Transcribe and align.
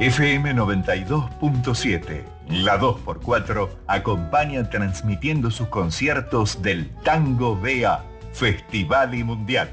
FM 0.00 0.56
92.7, 0.56 2.24
la 2.48 2.80
2x4, 2.80 3.68
acompaña 3.86 4.68
transmitiendo 4.68 5.52
sus 5.52 5.68
conciertos 5.68 6.60
del 6.62 6.90
Tango 7.04 7.54
BA, 7.54 8.04
Festival 8.32 9.14
y 9.14 9.22
Mundial. 9.22 9.70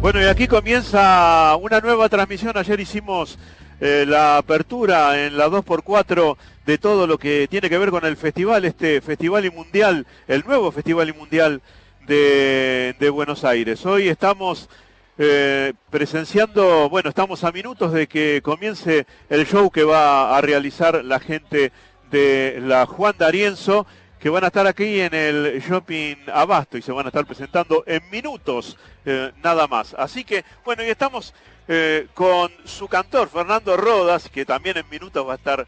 Bueno, 0.00 0.22
y 0.22 0.26
aquí 0.26 0.46
comienza 0.46 1.56
una 1.56 1.80
nueva 1.80 2.08
transmisión. 2.08 2.56
Ayer 2.56 2.78
hicimos 2.78 3.36
eh, 3.80 4.04
la 4.06 4.36
apertura 4.36 5.26
en 5.26 5.36
la 5.36 5.48
2x4 5.48 6.36
de 6.64 6.78
todo 6.78 7.08
lo 7.08 7.18
que 7.18 7.48
tiene 7.50 7.68
que 7.68 7.78
ver 7.78 7.90
con 7.90 8.04
el 8.04 8.16
festival, 8.16 8.64
este 8.64 9.00
Festival 9.00 9.44
y 9.46 9.50
Mundial, 9.50 10.06
el 10.28 10.44
nuevo 10.46 10.70
Festival 10.70 11.08
y 11.08 11.12
Mundial 11.12 11.60
de 12.06 13.10
Buenos 13.12 13.44
Aires. 13.44 13.84
Hoy 13.84 14.08
estamos 14.08 14.68
eh, 15.16 15.72
presenciando, 15.90 16.88
bueno, 16.88 17.08
estamos 17.08 17.44
a 17.44 17.52
minutos 17.52 17.92
de 17.92 18.08
que 18.08 18.40
comience 18.42 19.06
el 19.28 19.46
show 19.46 19.70
que 19.70 19.84
va 19.84 20.36
a 20.36 20.40
realizar 20.40 21.04
la 21.04 21.20
gente 21.20 21.70
de 22.10 22.58
la 22.60 22.86
Juan 22.86 23.14
D'Arienzo, 23.16 23.86
que 24.18 24.28
van 24.28 24.44
a 24.44 24.48
estar 24.48 24.66
aquí 24.66 25.00
en 25.00 25.14
el 25.14 25.60
Shopping 25.60 26.16
Abasto 26.32 26.78
y 26.78 26.82
se 26.82 26.92
van 26.92 27.06
a 27.06 27.10
estar 27.10 27.26
presentando 27.26 27.84
en 27.86 28.02
minutos 28.10 28.76
eh, 29.04 29.30
nada 29.42 29.66
más. 29.68 29.94
Así 29.94 30.24
que, 30.24 30.44
bueno, 30.64 30.82
y 30.82 30.88
estamos 30.88 31.34
eh, 31.68 32.08
con 32.14 32.50
su 32.64 32.88
cantor, 32.88 33.28
Fernando 33.28 33.76
Rodas, 33.76 34.28
que 34.28 34.44
también 34.44 34.78
en 34.78 34.88
minutos 34.88 35.26
va 35.26 35.34
a 35.34 35.36
estar 35.36 35.66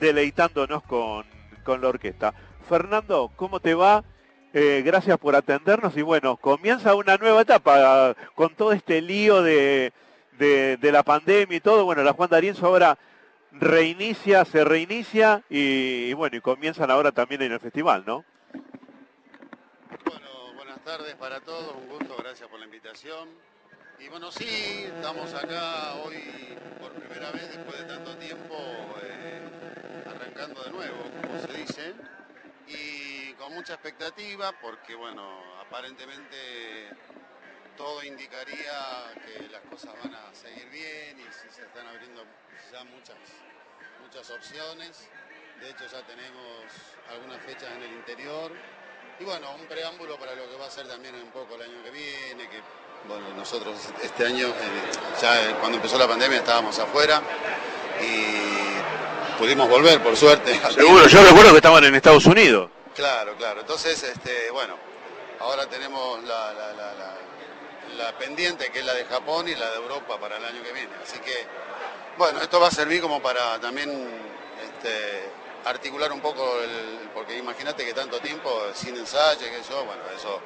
deleitándonos 0.00 0.82
con, 0.82 1.24
con 1.62 1.80
la 1.80 1.88
orquesta. 1.88 2.34
Fernando, 2.68 3.30
¿cómo 3.36 3.60
te 3.60 3.74
va? 3.74 4.02
Eh, 4.52 4.82
gracias 4.84 5.16
por 5.18 5.36
atendernos 5.36 5.96
y 5.96 6.02
bueno, 6.02 6.36
comienza 6.36 6.96
una 6.96 7.16
nueva 7.16 7.42
etapa 7.42 8.16
con 8.34 8.52
todo 8.56 8.72
este 8.72 9.00
lío 9.00 9.44
de, 9.44 9.92
la 10.80 11.02
pandemia 11.04 11.56
y 11.56 11.60
todo. 11.60 11.84
Bueno, 11.84 12.02
la 12.02 12.14
Juan 12.14 12.30
D'Arienzo 12.30 12.66
ahora 12.66 12.98
reinicia, 13.52 14.44
se 14.44 14.64
reinicia 14.64 15.44
y, 15.48 16.12
bueno, 16.14 16.36
y 16.36 16.40
comienzan 16.40 16.90
ahora 16.90 17.12
también 17.12 17.42
en 17.42 17.52
el 17.52 17.60
festival, 17.60 18.02
¿no? 18.04 18.24
Bueno, 20.04 20.28
buenas 20.56 20.80
tardes 20.80 21.14
para 21.14 21.38
todos, 21.40 21.76
un 21.76 21.88
gusto, 21.88 22.16
gracias 22.18 22.48
por 22.48 22.58
la 22.58 22.64
invitación. 22.64 23.28
Y 24.00 24.08
bueno, 24.08 24.32
sí, 24.32 24.84
estamos 24.96 25.32
acá 25.32 25.94
hoy 26.04 26.56
por 26.80 26.90
primera 26.92 27.30
vez 27.30 27.54
después 27.54 27.78
de 27.78 27.84
tanto 27.84 28.16
tiempo 28.16 28.56
eh, 29.02 29.42
arrancando 30.06 30.64
de 30.64 30.70
nuevo, 30.72 30.96
como 31.22 31.38
se 31.38 31.52
dice 31.56 31.94
y 32.70 33.34
con 33.34 33.52
mucha 33.54 33.74
expectativa 33.74 34.52
porque, 34.60 34.94
bueno, 34.94 35.22
aparentemente 35.60 36.90
todo 37.76 38.02
indicaría 38.04 39.14
que 39.24 39.48
las 39.48 39.62
cosas 39.62 39.94
van 40.02 40.14
a 40.14 40.34
seguir 40.34 40.68
bien 40.70 41.18
y 41.18 41.32
se 41.32 41.62
están 41.62 41.86
abriendo 41.86 42.24
ya 42.72 42.84
muchas, 42.84 43.16
muchas 44.02 44.30
opciones. 44.30 45.08
De 45.60 45.70
hecho 45.70 45.86
ya 45.86 46.02
tenemos 46.06 46.64
algunas 47.10 47.40
fechas 47.42 47.70
en 47.72 47.82
el 47.82 47.92
interior. 47.92 48.52
Y 49.18 49.24
bueno, 49.24 49.54
un 49.54 49.66
preámbulo 49.66 50.18
para 50.18 50.34
lo 50.34 50.48
que 50.48 50.56
va 50.56 50.66
a 50.66 50.70
ser 50.70 50.88
también 50.88 51.14
un 51.14 51.30
poco 51.30 51.54
el 51.56 51.62
año 51.62 51.82
que 51.82 51.90
viene, 51.90 52.48
que 52.48 52.60
bueno, 53.08 53.28
nosotros 53.34 53.78
este 54.02 54.26
año, 54.26 54.48
eh, 54.48 54.90
ya 55.20 55.58
cuando 55.58 55.76
empezó 55.76 55.96
la 55.98 56.06
pandemia 56.06 56.38
estábamos 56.38 56.78
afuera 56.78 57.22
y 58.00 58.99
pudimos 59.40 59.68
volver, 59.68 60.02
por 60.02 60.16
suerte. 60.16 60.60
Seguro, 60.74 61.08
yo 61.08 61.24
recuerdo 61.24 61.50
que 61.50 61.56
estaban 61.56 61.82
en 61.84 61.94
Estados 61.94 62.26
Unidos. 62.26 62.70
Claro, 62.94 63.34
claro. 63.36 63.60
Entonces, 63.60 64.02
este, 64.02 64.50
bueno, 64.50 64.76
ahora 65.40 65.66
tenemos 65.66 66.22
la, 66.24 66.38
pendiente 68.18 68.70
que 68.70 68.80
es 68.80 68.84
la 68.84 68.92
de 68.94 69.04
Japón 69.06 69.48
y 69.48 69.54
la 69.54 69.70
de 69.70 69.76
Europa 69.76 70.18
para 70.20 70.36
el 70.36 70.44
año 70.44 70.62
que 70.62 70.72
viene. 70.72 70.90
Así 71.02 71.18
que, 71.20 71.46
bueno, 72.18 72.40
esto 72.40 72.60
va 72.60 72.68
a 72.68 72.70
servir 72.70 73.00
como 73.00 73.22
para 73.22 73.58
también 73.60 73.90
este, 74.62 75.30
articular 75.64 76.12
un 76.12 76.20
poco, 76.20 76.60
el, 76.60 77.08
porque 77.14 77.38
imagínate 77.38 77.84
que 77.84 77.94
tanto 77.94 78.20
tiempo 78.20 78.50
sin 78.74 78.96
ensayo, 78.96 79.40
que 79.40 79.62
yo, 79.68 79.84
bueno, 79.84 80.02
eso 80.14 80.40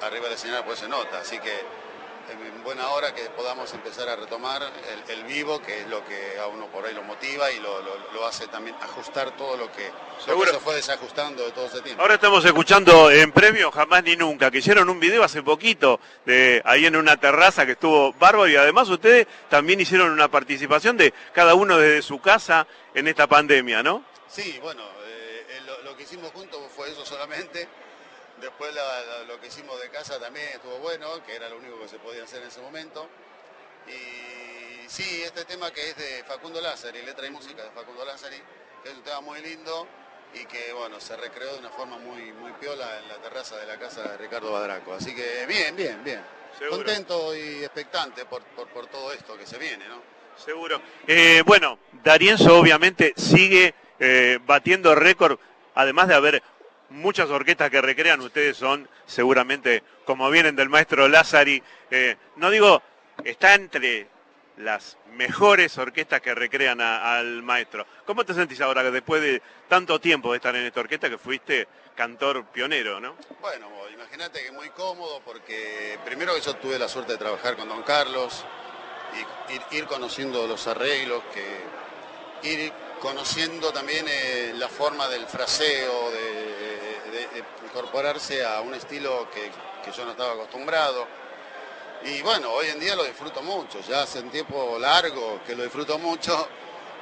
arriba 0.00 0.24
del 0.24 0.34
escenario 0.34 0.64
pues 0.64 0.78
se 0.78 0.88
nota. 0.88 1.18
Así 1.18 1.38
que 1.38 1.52
en 2.30 2.64
buena 2.64 2.88
hora 2.88 3.14
que 3.14 3.22
podamos 3.30 3.72
empezar 3.74 4.08
a 4.08 4.16
retomar 4.16 4.62
el, 5.08 5.24
vivo, 5.24 5.60
que 5.60 5.80
es 5.80 5.88
lo 5.88 6.04
que 6.04 6.38
a 6.38 6.46
uno 6.46 6.66
por 6.66 6.84
ahí 6.86 6.94
lo 6.94 7.02
motiva 7.02 7.50
y 7.50 7.60
lo, 7.60 8.26
hace 8.26 8.46
también 8.46 8.74
ajustar 8.80 9.36
todo 9.36 9.56
lo 9.56 9.70
que, 9.70 9.90
Seguro. 10.24 10.50
se 10.50 10.58
fue 10.60 10.74
desajustando 10.76 11.44
de 11.44 11.52
todo 11.52 11.66
ese 11.66 11.82
tiempo. 11.82 12.00
Ahora 12.00 12.14
estamos 12.14 12.44
escuchando 12.44 13.10
en 13.10 13.32
premio 13.32 13.70
Jamás 13.70 14.02
ni 14.02 14.16
Nunca, 14.16 14.50
que 14.50 14.58
hicieron 14.58 14.88
un 14.88 14.98
video 14.98 15.22
hace 15.22 15.42
poquito, 15.42 16.00
de, 16.24 16.62
ahí 16.64 16.86
en 16.86 16.96
una 16.96 17.18
terraza 17.18 17.66
que 17.66 17.72
estuvo 17.72 18.12
bárbaro 18.14 18.48
y 18.48 18.56
además 18.56 18.88
ustedes 18.88 19.26
también 19.50 19.80
hicieron 19.80 20.10
una 20.10 20.28
participación 20.28 20.96
de 20.96 21.12
cada 21.32 21.54
uno 21.54 21.76
desde 21.78 22.00
su 22.02 22.20
casa 22.20 22.66
en 22.94 23.08
esta 23.08 23.26
pandemia, 23.26 23.82
¿no? 23.82 24.02
Sí, 24.26 24.58
bueno, 24.62 24.82
eh, 25.04 25.60
lo 25.84 25.94
que 25.96 26.04
hicimos 26.04 26.32
juntos 26.32 26.60
fue 26.74 26.90
eso 26.90 27.04
solamente 27.04 27.68
Después 28.56 28.72
lo 29.26 29.40
que 29.40 29.48
hicimos 29.48 29.80
de 29.80 29.90
casa 29.90 30.20
también 30.20 30.46
estuvo 30.54 30.78
bueno, 30.78 31.08
que 31.26 31.34
era 31.34 31.48
lo 31.48 31.56
único 31.56 31.80
que 31.80 31.88
se 31.88 31.98
podía 31.98 32.22
hacer 32.22 32.40
en 32.40 32.48
ese 32.48 32.60
momento. 32.60 33.08
Y 33.88 34.88
sí, 34.88 35.22
este 35.24 35.44
tema 35.44 35.72
que 35.72 35.90
es 35.90 35.96
de 35.96 36.22
Facundo 36.22 36.60
Lázari, 36.60 37.02
letra 37.02 37.26
y 37.26 37.30
música 37.30 37.64
de 37.64 37.70
Facundo 37.70 38.04
Lázari, 38.04 38.36
que 38.80 38.90
es 38.90 38.96
un 38.96 39.02
tema 39.02 39.20
muy 39.22 39.40
lindo 39.40 39.88
y 40.34 40.44
que 40.46 40.72
bueno, 40.72 41.00
se 41.00 41.16
recreó 41.16 41.52
de 41.52 41.58
una 41.58 41.70
forma 41.70 41.98
muy, 41.98 42.32
muy 42.32 42.52
piola 42.52 43.00
en 43.00 43.08
la 43.08 43.16
terraza 43.16 43.56
de 43.56 43.66
la 43.66 43.76
casa 43.76 44.02
de 44.02 44.18
Ricardo 44.18 44.52
Badraco. 44.52 44.94
Así 44.94 45.12
que 45.16 45.46
bien, 45.46 45.74
bien, 45.74 46.04
bien. 46.04 46.20
Contento 46.70 47.34
y 47.34 47.64
expectante 47.64 48.24
por, 48.24 48.44
todo 48.86 49.12
esto 49.12 49.36
que 49.36 49.48
se 49.48 49.58
viene, 49.58 49.88
¿no? 49.88 50.00
Seguro. 50.36 50.80
Eh, 51.08 51.42
bueno, 51.44 51.80
Darienzo 52.04 52.56
obviamente 52.56 53.14
sigue 53.16 53.74
eh, 53.98 54.38
batiendo 54.46 54.94
récord, 54.94 55.40
además 55.74 56.06
de 56.06 56.14
haber 56.14 56.42
muchas 56.90 57.30
orquestas 57.30 57.70
que 57.70 57.80
recrean, 57.80 58.20
ustedes 58.20 58.56
son 58.56 58.88
seguramente, 59.06 59.82
como 60.04 60.30
vienen 60.30 60.56
del 60.56 60.68
maestro 60.68 61.08
Lázari, 61.08 61.62
eh, 61.90 62.16
no 62.36 62.50
digo, 62.50 62.82
está 63.24 63.54
entre 63.54 64.08
las 64.56 64.96
mejores 65.12 65.76
orquestas 65.78 66.20
que 66.20 66.34
recrean 66.34 66.80
al 66.80 67.42
maestro. 67.42 67.86
¿Cómo 68.04 68.24
te 68.24 68.34
sentís 68.34 68.60
ahora 68.60 68.88
después 68.90 69.22
de 69.22 69.42
tanto 69.68 70.00
tiempo 70.00 70.30
de 70.30 70.36
estar 70.36 70.54
en 70.54 70.64
esta 70.64 70.80
orquesta 70.80 71.10
que 71.10 71.18
fuiste 71.18 71.66
cantor 71.94 72.44
pionero, 72.46 73.00
no? 73.00 73.16
Bueno, 73.40 73.68
imagínate 73.92 74.42
que 74.42 74.52
muy 74.52 74.68
cómodo 74.70 75.20
porque 75.24 75.98
primero 76.04 76.34
que 76.34 76.40
yo 76.40 76.54
tuve 76.56 76.78
la 76.78 76.88
suerte 76.88 77.12
de 77.12 77.18
trabajar 77.18 77.56
con 77.56 77.68
Don 77.68 77.82
Carlos 77.82 78.44
y 79.70 79.76
ir, 79.76 79.86
conociendo 79.86 80.46
los 80.46 80.66
arreglos, 80.66 81.22
que 81.32 82.48
ir 82.48 82.72
conociendo 83.00 83.72
también 83.72 84.06
eh, 84.08 84.52
la 84.54 84.68
forma 84.68 85.08
del 85.08 85.26
fraseo, 85.26 86.10
incorporarse 87.74 88.44
a 88.44 88.60
un 88.60 88.72
estilo 88.72 89.28
que, 89.34 89.50
yo 89.90 90.04
no 90.04 90.12
estaba 90.12 90.32
acostumbrado. 90.34 91.06
Y 92.04 92.22
bueno, 92.22 92.52
hoy 92.52 92.68
en 92.68 92.78
día 92.78 92.94
lo 92.94 93.02
disfruto 93.02 93.42
mucho, 93.42 93.80
ya 93.80 94.02
hace 94.02 94.20
un 94.20 94.30
tiempo 94.30 94.78
largo 94.78 95.40
que 95.44 95.56
lo 95.56 95.64
disfruto 95.64 95.98
mucho 95.98 96.48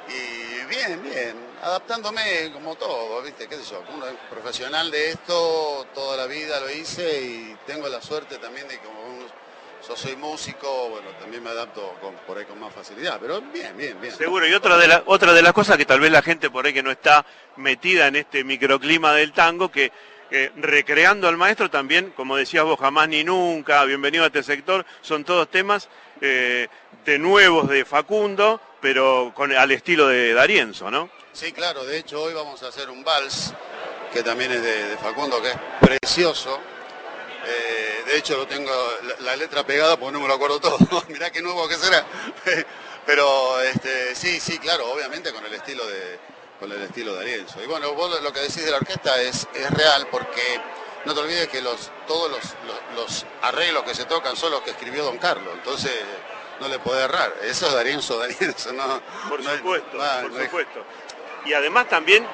y 0.07 0.65
bien, 0.65 1.03
bien, 1.03 1.35
adaptándome 1.61 2.51
como 2.53 2.75
todo, 2.75 3.21
¿viste? 3.21 3.47
¿Qué 3.47 3.55
sé 3.57 3.63
yo? 3.69 3.83
Es 4.07 4.15
profesional 4.31 4.89
de 4.89 5.09
esto, 5.11 5.85
toda 5.93 6.17
la 6.17 6.25
vida 6.25 6.59
lo 6.59 6.69
hice 6.71 7.21
y 7.21 7.57
tengo 7.67 7.87
la 7.87 8.01
suerte 8.01 8.37
también 8.37 8.67
de 8.67 8.79
que 8.79 8.85
como 8.85 9.03
yo 9.87 9.95
soy 9.97 10.15
músico, 10.15 10.89
bueno, 10.89 11.09
también 11.19 11.43
me 11.43 11.49
adapto 11.49 11.95
por 12.25 12.37
ahí 12.37 12.45
con 12.45 12.59
más 12.59 12.73
facilidad, 12.73 13.19
pero 13.19 13.41
bien, 13.41 13.75
bien, 13.75 13.99
bien. 13.99 14.15
Seguro, 14.15 14.47
y 14.47 14.53
otra 14.53 14.77
de, 14.77 14.87
la, 14.87 15.03
otra 15.05 15.33
de 15.33 15.41
las 15.41 15.51
cosas 15.51 15.77
que 15.77 15.85
tal 15.85 15.99
vez 15.99 16.11
la 16.11 16.21
gente 16.21 16.49
por 16.49 16.65
ahí 16.65 16.73
que 16.73 16.81
no 16.83 16.91
está 16.91 17.25
metida 17.57 18.07
en 18.07 18.15
este 18.15 18.45
microclima 18.45 19.13
del 19.13 19.33
tango, 19.33 19.69
que 19.69 19.91
recreando 20.57 21.27
al 21.27 21.37
maestro 21.37 21.69
también, 21.69 22.11
como 22.15 22.35
decías 22.35 22.63
vos, 22.63 22.79
jamás 22.79 23.07
ni 23.07 23.23
nunca, 23.23 23.83
bienvenido 23.85 24.23
a 24.23 24.27
este 24.27 24.41
sector, 24.41 24.85
son 25.01 25.23
todos 25.23 25.49
temas 25.49 25.89
eh, 26.21 26.67
de 27.05 27.19
nuevos 27.19 27.69
de 27.69 27.85
Facundo, 27.85 28.59
pero 28.81 29.31
con, 29.35 29.51
al 29.51 29.71
estilo 29.71 30.07
de 30.07 30.33
Darienzo, 30.33 30.89
¿no? 30.89 31.09
Sí, 31.33 31.51
claro, 31.51 31.85
de 31.85 31.99
hecho 31.99 32.21
hoy 32.21 32.33
vamos 32.33 32.63
a 32.63 32.69
hacer 32.69 32.89
un 32.89 33.03
vals, 33.03 33.53
que 34.11 34.23
también 34.23 34.51
es 34.51 34.63
de, 34.63 34.97
Facundo, 34.97 35.41
que 35.41 35.49
es 35.49 35.57
precioso. 35.79 36.59
Eh, 37.45 38.03
de 38.05 38.17
hecho 38.17 38.37
lo 38.37 38.47
tengo 38.47 38.71
la, 39.19 39.35
letra 39.35 39.65
pegada 39.65 39.97
porque 39.97 40.13
no 40.13 40.21
me 40.21 40.27
lo 40.27 40.35
acuerdo 40.35 40.59
todo, 40.59 40.77
mirá 41.09 41.31
qué 41.31 41.41
nuevo 41.41 41.67
que 41.67 41.75
será. 41.75 42.05
pero 43.05 43.61
este, 43.61 44.15
sí, 44.15 44.39
sí, 44.39 44.57
claro, 44.57 44.91
obviamente 44.91 45.31
con 45.31 45.45
el 45.45 45.53
estilo 45.53 45.85
de, 45.87 46.17
con 46.63 46.71
el 46.71 46.81
estilo 46.81 47.13
de 47.15 47.23
Arienzo. 47.23 47.61
Y 47.61 47.67
bueno, 47.67 47.91
vos 47.91 48.21
lo 48.21 48.31
que 48.31 48.39
decís 48.39 48.63
de 48.63 48.71
la 48.71 48.77
orquesta 48.77 49.21
es, 49.21 49.45
es 49.53 49.69
real 49.71 50.07
porque 50.09 50.61
no 51.03 51.13
te 51.13 51.19
olvides 51.19 51.49
que 51.49 51.61
los, 51.61 51.91
todos 52.07 52.31
los, 52.95 53.25
arreglos 53.41 53.83
que 53.83 53.93
se 53.93 54.05
tocan 54.05 54.37
son 54.37 54.51
los 54.51 54.61
que 54.61 54.69
escribió 54.69 55.03
Don 55.03 55.17
Carlos, 55.17 55.53
entonces 55.55 55.91
no 56.61 56.69
le 56.69 56.79
puede 56.79 57.03
errar. 57.03 57.33
Eso 57.43 57.67
es 57.67 57.73
Darienzo, 57.73 58.17
Darienzo, 58.19 58.71
no. 58.71 59.01
Por 59.27 59.43
supuesto, 59.43 59.97
por 60.21 60.41
supuesto. 60.41 60.85
Y 61.43 61.51
además 61.51 61.89
también 61.89 62.25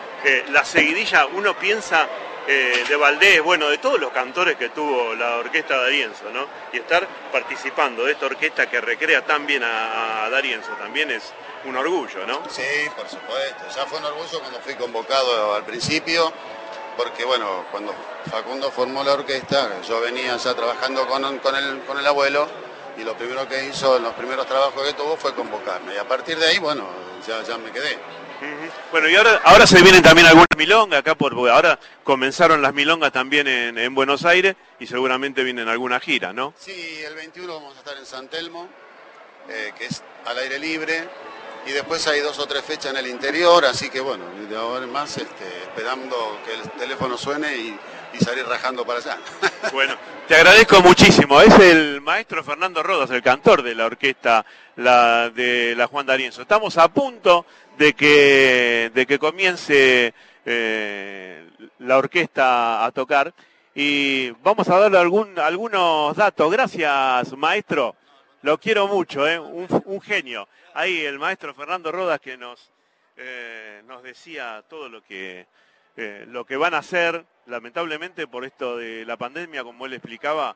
la 0.51 0.63
seguidilla, 0.63 1.25
uno 1.25 1.57
piensa 1.57 2.07
eh, 2.47 2.83
de 2.87 2.95
Valdés, 2.97 3.41
bueno, 3.41 3.67
de 3.69 3.79
todos 3.79 3.99
los 3.99 4.11
cantores 4.11 4.57
que 4.57 4.69
tuvo 4.69 5.15
la 5.15 5.37
orquesta 5.37 5.75
Darienzo, 5.75 6.29
¿no? 6.31 6.45
Y 6.71 6.77
estar 6.77 7.07
participando 7.31 8.05
de 8.05 8.11
esta 8.11 8.27
orquesta 8.27 8.69
que 8.69 8.79
recrea 8.79 9.25
tan 9.25 9.47
bien 9.47 9.63
a, 9.63 10.25
a 10.25 10.29
Darienzo 10.29 10.69
también 10.73 11.09
es 11.09 11.33
un 11.65 11.75
orgullo, 11.75 12.25
¿no? 12.25 12.41
Sí, 12.49 12.63
por 12.95 13.07
supuesto. 13.09 13.63
Ya 13.75 13.85
fue 13.85 13.99
un 13.99 14.05
orgullo 14.05 14.39
cuando 14.39 14.59
fui 14.59 14.75
convocado 14.75 15.55
al 15.55 15.63
principio, 15.63 16.31
porque 16.97 17.25
bueno, 17.25 17.65
cuando 17.71 17.93
Facundo 18.29 18.71
formó 18.71 19.03
la 19.03 19.13
orquesta, 19.13 19.81
yo 19.87 20.01
venía 20.01 20.35
ya 20.37 20.53
trabajando 20.53 21.07
con, 21.07 21.39
con, 21.39 21.55
el, 21.55 21.79
con 21.81 21.97
el 21.97 22.07
abuelo 22.07 22.47
y 22.97 23.03
lo 23.03 23.15
primero 23.15 23.47
que 23.47 23.65
hizo 23.65 23.97
en 23.97 24.03
los 24.03 24.13
primeros 24.13 24.45
trabajos 24.45 24.83
que 24.83 24.93
tuvo 24.93 25.15
fue 25.17 25.33
convocarme. 25.33 25.93
Y 25.93 25.97
a 25.97 26.07
partir 26.07 26.37
de 26.37 26.47
ahí, 26.47 26.59
bueno, 26.59 26.85
ya, 27.27 27.43
ya 27.43 27.57
me 27.57 27.71
quedé. 27.71 27.97
Bueno, 28.91 29.09
y 29.09 29.15
ahora, 29.15 29.41
ahora 29.43 29.67
se 29.67 29.81
vienen 29.81 30.01
también 30.01 30.27
algunas 30.27 30.47
milongas 30.57 30.99
acá, 30.99 31.15
por, 31.15 31.33
ahora 31.49 31.77
comenzaron 32.03 32.61
las 32.61 32.73
milongas 32.73 33.11
también 33.11 33.47
en, 33.47 33.93
Buenos 33.93 34.23
Aires 34.23 34.55
y 34.79 34.87
seguramente 34.87 35.43
vienen 35.43 35.67
alguna 35.67 35.99
gira, 35.99 36.31
¿no? 36.31 36.53
Sí, 36.57 37.01
el 37.05 37.15
21 37.15 37.53
vamos 37.53 37.75
a 37.75 37.79
estar 37.79 37.97
en 37.97 38.05
San 38.05 38.29
Telmo, 38.29 38.69
eh, 39.49 39.73
que 39.77 39.85
es 39.85 40.01
al 40.25 40.37
aire 40.37 40.57
libre, 40.57 41.03
y 41.65 41.71
después 41.71 42.05
hay 42.07 42.21
dos 42.21 42.39
o 42.39 42.45
tres 42.45 42.63
fechas 42.63 42.91
en 42.91 42.97
el 42.97 43.07
interior, 43.07 43.63
así 43.65 43.89
que 43.89 43.99
bueno, 43.99 44.25
de 44.49 44.55
ahora 44.55 44.85
en 44.85 44.91
más 44.91 45.17
este, 45.17 45.45
esperando 45.63 46.39
que 46.45 46.53
el 46.53 46.69
teléfono 46.71 47.17
suene 47.17 47.55
y, 47.55 47.79
salir 48.19 48.45
rajando 48.45 48.85
para 48.85 48.99
allá. 48.99 49.17
Bueno, 49.71 49.95
te 50.27 50.35
agradezco 50.35 50.81
muchísimo. 50.81 51.39
Es 51.41 51.57
el 51.59 52.01
maestro 52.01 52.43
Fernando 52.43 52.83
Rodas, 52.83 53.09
el 53.11 53.21
cantor 53.21 53.61
de 53.61 53.75
la 53.75 53.85
orquesta 53.85 54.45
la, 54.75 55.29
de 55.29 55.73
la 55.75 55.87
Juan 55.87 56.05
D'Arienzo. 56.05 56.41
Estamos 56.41 56.77
a 56.77 56.87
punto 56.89 57.45
de 57.77 57.93
que, 57.93 58.91
de 58.93 59.05
que 59.05 59.19
comience 59.19 60.13
eh, 60.45 61.49
la 61.79 61.97
orquesta 61.97 62.83
a 62.83 62.91
tocar 62.91 63.33
y 63.75 64.31
vamos 64.43 64.67
a 64.67 64.79
darle 64.79 64.97
algún, 64.97 65.37
algunos 65.39 66.15
datos. 66.15 66.51
Gracias, 66.51 67.37
maestro. 67.37 67.95
Lo 68.41 68.57
quiero 68.57 68.87
mucho, 68.87 69.27
¿eh? 69.27 69.39
un, 69.39 70.01
genio. 70.01 70.47
Ahí 70.73 71.01
el 71.01 71.19
maestro 71.19 71.53
Fernando 71.53 71.91
Rodas 71.91 72.19
que 72.21 72.37
nos, 72.37 72.71
eh, 73.17 73.81
nos 73.85 74.01
decía 74.01 74.63
todo 74.69 74.87
lo 74.89 75.03
que, 75.03 75.45
lo 76.27 76.45
que 76.45 76.57
van 76.57 76.73
a 76.73 76.79
hacer. 76.79 77.25
Lamentablemente 77.47 78.27
por 78.27 78.45
esto 78.45 78.77
de 78.77 79.05
la 79.05 79.17
pandemia, 79.17 79.63
como 79.63 79.85
él 79.85 79.93
explicaba, 79.93 80.55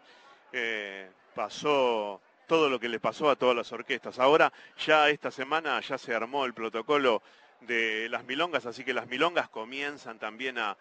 pasó 1.36 2.22
todo 2.48 2.70
lo 2.70 2.80
que 2.80 2.90
le 2.90 3.00
pasó 3.00 3.30
a 3.30 3.36
todas 3.36 3.56
las 3.56 3.72
orquestas. 3.72 4.20
Ahora 4.20 4.52
ya 4.78 5.10
esta 5.10 5.32
semana 5.32 5.80
ya 5.82 5.98
se 5.98 6.14
armó 6.14 6.46
el 6.46 6.54
protocolo 6.54 7.22
de 7.62 8.08
las 8.10 8.26
milongas, 8.26 8.66
así 8.66 8.84
que 8.84 8.94
las 8.94 9.08
milongas 9.08 9.50
comienzan 9.50 10.20
también 10.20 10.58
a, 10.58 10.78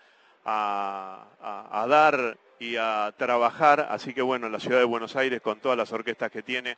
dar 1.88 2.36
y 2.62 2.76
a 2.76 3.12
trabajar, 3.16 3.88
así 3.90 4.14
que 4.14 4.22
bueno, 4.22 4.48
la 4.48 4.60
ciudad 4.60 4.78
de 4.78 4.84
Buenos 4.84 5.16
Aires 5.16 5.40
con 5.40 5.58
todas 5.58 5.76
las 5.76 5.90
orquestas 5.90 6.30
que 6.30 6.44
tiene, 6.44 6.76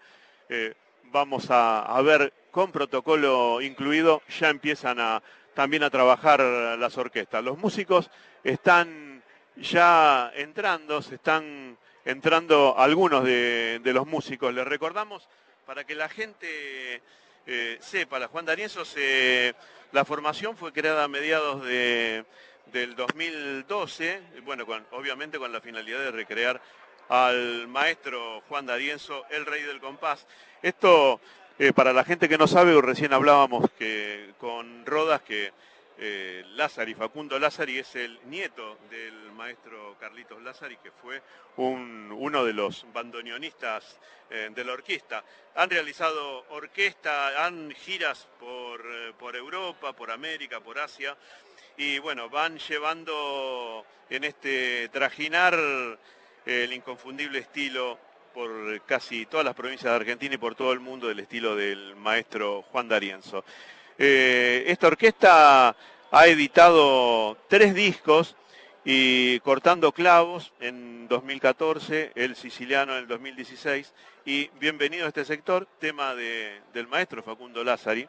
eh, 0.49 0.73
vamos 1.13 1.49
a, 1.51 2.01
ver 2.03 2.33
con 2.51 2.73
protocolo 2.73 3.61
incluido, 3.61 4.23
ya 4.41 4.49
empiezan 4.49 4.99
a, 4.99 5.23
también 5.53 5.83
a 5.83 5.91
trabajar 5.91 6.41
las 6.41 6.97
orquestas. 6.97 7.45
Los 7.45 7.59
músicos 7.59 8.11
están 8.43 9.23
ya 9.57 10.33
entrando, 10.35 11.03
se 11.03 11.17
están 11.17 11.77
entrando 12.07 12.77
algunos 12.79 13.23
de, 13.23 13.81
los 13.85 14.07
músicos. 14.07 14.55
Les 14.55 14.67
recordamos 14.67 15.29
para 15.67 15.85
que 15.85 15.95
la 15.95 16.09
gente 16.09 17.03
eh, 17.47 17.77
sepa, 17.81 18.19
la 18.19 18.29
Juan 18.29 18.47
D'Arienzo, 18.47 18.85
la 19.93 20.05
formación 20.07 20.57
fue 20.57 20.73
creada 20.73 21.05
a 21.05 21.09
mediados 21.09 21.63
de, 21.63 22.25
del 22.67 22.97
2012, 22.97 24.23
bueno, 24.45 24.67
obviamente 24.93 25.39
con 25.39 25.53
la 25.53 25.61
finalidad 25.61 26.01
de 26.01 26.11
recrear 26.11 26.61
al 27.09 27.69
maestro 27.69 28.43
Juan 28.49 28.67
D'Arienzo, 28.67 29.25
el 29.31 29.47
rey 29.47 29.63
del 29.63 29.81
compás. 29.81 30.27
Esto, 30.63 31.21
eh, 31.59 31.73
para 31.73 31.93
la 31.93 32.05
gente 32.05 32.29
que 32.29 32.39
no 32.39 32.47
sabe, 32.47 32.81
recién 32.81 33.13
hablábamos 33.13 33.71
que, 33.79 34.35
con 34.39 34.85
Rodas 34.87 35.23
que 35.23 35.53
eh, 35.97 36.43
Lázari, 36.57 36.95
Facundo 36.95 37.39
Lázari 37.39 37.79
es 37.79 37.95
el 37.95 38.19
nieto 38.25 38.79
del 38.91 39.31
maestro 39.33 39.97
Carlitos 40.01 40.43
Lázari, 40.43 40.77
que 40.79 40.91
fue 40.91 41.23
uno 41.57 42.45
de 42.45 42.53
los 42.53 42.85
bandoneonistas 42.93 43.97
eh, 44.31 44.51
de 44.53 44.65
la 44.65 44.73
orquesta. 44.73 45.23
Han 45.55 45.71
realizado 45.71 46.45
orquesta, 46.51 47.45
han 47.45 47.71
giras 47.71 48.27
por, 48.41 48.81
eh, 48.81 49.13
por 49.17 49.37
Europa, 49.37 49.93
por 49.93 50.11
América, 50.11 50.59
por 50.61 50.81
Asia, 50.81 51.17
y 51.77 51.99
bueno, 51.99 52.29
van 52.29 52.59
llevando 52.59 53.85
en 54.11 54.25
este 54.25 54.89
trajinar 54.91 55.59
el 56.47 56.73
inconfundible 56.73 57.39
estilo 57.39 57.99
por 58.33 58.83
casi 58.83 59.27
todas 59.27 59.47
las 59.47 59.55
provincias 59.55 59.93
de 59.93 59.97
Argentina 59.97 60.35
y 60.35 60.39
por 60.39 60.55
todo 60.55 60.73
el 60.73 60.81
mundo 60.81 61.09
del 61.09 61.21
estilo 61.21 61.57
del 61.57 61.97
maestro 61.97 62.63
Juan 62.71 62.89
D'Arienzo. 62.89 63.45
Eh, 63.97 64.65
esta 64.67 64.89
orquesta 64.89 65.77
ha 66.11 66.27
editado 66.27 67.37
tres 67.49 67.75
discos 67.75 68.37
y 68.85 69.41
Cortando 69.41 69.93
Clavos 69.93 70.53
en 70.61 71.09
2014, 71.09 72.13
El 72.15 72.37
Siciliano 72.37 72.93
en 72.93 72.99
el 72.99 73.07
2016 73.09 73.93
y 74.27 74.49
Bienvenido 74.61 75.07
a 75.07 75.09
este 75.09 75.25
sector, 75.25 75.67
tema 75.79 76.15
del 76.15 76.87
maestro 76.89 77.23
Facundo 77.23 77.63
Lázari. 77.65 78.09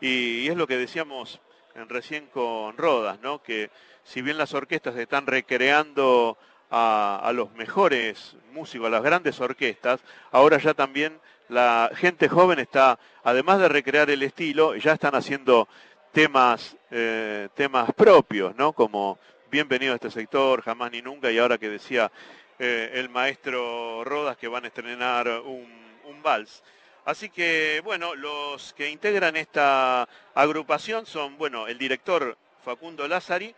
Y, 0.00 0.48
es 0.48 0.56
lo 0.56 0.66
que 0.66 0.76
decíamos 0.76 1.40
recién 1.88 2.26
con 2.26 2.76
Rodas, 2.76 3.20
¿no? 3.20 3.42
que 3.42 3.70
si 4.04 4.22
bien 4.22 4.38
las 4.38 4.54
orquestas 4.54 4.96
están 4.96 5.26
recreando 5.26 6.36
a, 6.70 7.30
los 7.34 7.52
mejores 7.52 8.36
músicos, 8.52 8.86
a 8.86 8.90
las 8.90 9.02
grandes 9.02 9.40
orquestas, 9.40 10.00
ahora 10.30 10.58
ya 10.58 10.72
también 10.74 11.20
la 11.48 11.90
gente 11.94 12.28
joven 12.28 12.58
está, 12.58 12.98
además 13.24 13.60
de 13.60 13.68
recrear 13.68 14.08
el 14.10 14.22
estilo, 14.22 14.74
ya 14.76 14.92
están 14.92 15.14
haciendo 15.14 15.68
temas, 16.12 16.76
eh, 16.90 17.48
temas 17.54 17.92
propios, 17.94 18.56
¿no? 18.56 18.72
Como 18.72 19.18
Bienvenido 19.50 19.92
a 19.92 19.96
este 19.96 20.10
sector, 20.10 20.62
Jamás 20.62 20.90
ni 20.92 21.02
Nunca, 21.02 21.30
y 21.30 21.36
ahora 21.36 21.58
que 21.58 21.68
decía 21.68 22.10
eh, 22.58 22.92
el 22.94 23.10
maestro 23.10 24.02
Rodas 24.02 24.38
que 24.38 24.48
van 24.48 24.64
a 24.64 24.68
estrenar 24.68 25.28
un 25.28 26.22
vals. 26.22 26.62
Así 27.04 27.30
que, 27.30 27.80
bueno, 27.84 28.14
los 28.14 28.74
que 28.74 28.88
integran 28.88 29.36
esta 29.36 30.08
agrupación 30.34 31.04
son, 31.04 31.36
bueno, 31.36 31.66
el 31.66 31.76
director 31.76 32.36
Facundo 32.64 33.08
Lázari, 33.08 33.54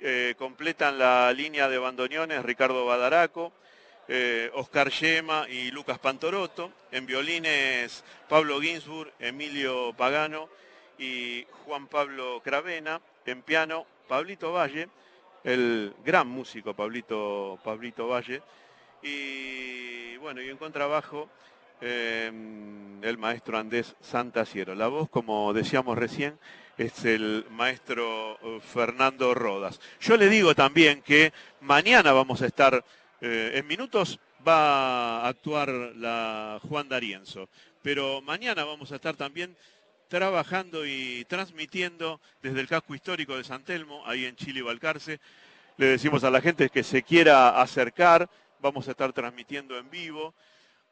eh, 0.00 0.36
completan 0.38 0.96
la 0.96 1.32
línea 1.32 1.68
de 1.68 1.78
bandoneones 1.78 2.44
Ricardo 2.44 2.86
Badaraco, 2.86 3.52
eh, 4.06 4.48
Oscar 4.54 4.90
Yema 4.90 5.48
y 5.48 5.72
Lucas 5.72 5.98
Pantoroto, 5.98 6.72
en 6.92 7.04
violines 7.04 8.04
Pablo 8.28 8.60
Ginsburg, 8.60 9.12
Emilio 9.18 9.92
Pagano 9.94 10.48
y 10.98 11.44
Juan 11.64 11.88
Pablo 11.88 12.40
Cravena, 12.44 13.00
en 13.26 13.42
piano 13.42 13.86
Pablito 14.06 14.52
Valle, 14.52 14.88
el 15.42 15.94
gran 16.04 16.28
músico 16.28 16.74
Pablito, 16.74 17.58
Pablito 17.64 18.06
Valle, 18.06 18.40
y 19.02 20.16
bueno, 20.18 20.40
y 20.40 20.48
en 20.48 20.56
contrabajo 20.58 21.28
em, 21.80 23.02
el 23.02 23.18
maestro 23.18 23.58
Andrés 23.58 23.94
Santasiero. 24.00 24.74
La 24.74 24.88
voz, 24.88 25.08
como 25.08 25.52
decíamos 25.52 25.96
recién, 25.96 26.38
es 26.76 27.04
el 27.04 27.44
maestro 27.50 28.38
eh, 28.42 28.60
Fernando 28.60 29.34
Rodas. 29.34 29.80
Yo 30.00 30.16
le 30.16 30.28
digo 30.28 30.54
también 30.54 31.02
que 31.02 31.32
mañana 31.60 32.12
vamos 32.12 32.42
a 32.42 32.46
estar 32.46 32.84
eh, 33.20 33.52
en 33.54 33.66
minutos 33.66 34.20
va 34.46 35.22
a 35.22 35.28
actuar 35.28 35.68
la 35.68 36.60
Juan 36.68 36.88
D'Arienzo, 36.88 37.48
pero 37.82 38.22
mañana 38.22 38.64
vamos 38.64 38.92
a 38.92 38.96
estar 38.96 39.16
también 39.16 39.56
trabajando 40.08 40.86
y 40.86 41.24
transmitiendo 41.28 42.20
desde 42.42 42.60
el 42.60 42.68
casco 42.68 42.94
histórico 42.94 43.36
de 43.36 43.44
San 43.44 43.64
Telmo, 43.64 44.06
ahí 44.06 44.24
en 44.24 44.36
Chile 44.36 44.60
y. 44.60 45.20
Le 45.76 45.86
decimos 45.86 46.24
a 46.24 46.30
la 46.30 46.40
gente 46.40 46.70
que 46.70 46.82
se 46.82 47.02
quiera 47.02 47.60
acercar, 47.60 48.28
vamos 48.60 48.88
a 48.88 48.92
estar 48.92 49.12
transmitiendo 49.12 49.76
en 49.76 49.90
vivo 49.90 50.34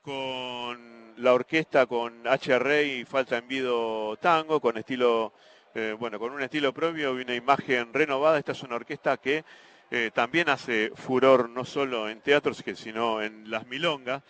con 0.07 1.15
la 1.17 1.35
orquesta 1.35 1.87
con 1.87 2.25
HR 2.25 2.85
y 2.85 3.05
Falta 3.05 3.39
en 3.39 3.49
Vido 3.49 4.17
Tango, 4.19 4.61
con 4.61 4.79
estilo, 4.79 5.33
eh, 5.75 5.97
bueno, 5.99 6.21
con 6.21 6.33
un 6.33 6.41
estilo 6.43 6.73
propio 6.73 7.19
y 7.19 7.23
una 7.25 7.35
imagen 7.35 7.93
renovada. 7.93 8.39
Esta 8.39 8.53
es 8.53 8.63
una 8.63 8.77
orquesta 8.77 9.17
que 9.17 9.45
eh, 9.91 10.13
también 10.15 10.49
hace 10.49 10.93
furor 10.95 11.51
no 11.51 11.65
solo 11.65 12.09
en 12.09 12.21
teatros, 12.21 12.63
sino 12.77 13.21
en 13.21 13.51
las 13.51 13.67
milongas 13.67 14.23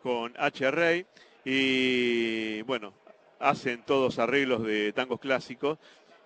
con 0.00 0.32
H. 0.38 0.70
Rey. 0.70 1.06
Y 1.44 2.62
bueno, 2.62 2.94
hacen 3.40 3.82
todos 3.82 4.20
arreglos 4.20 4.62
de 4.62 4.92
tangos 4.92 5.18
clásicos 5.18 5.78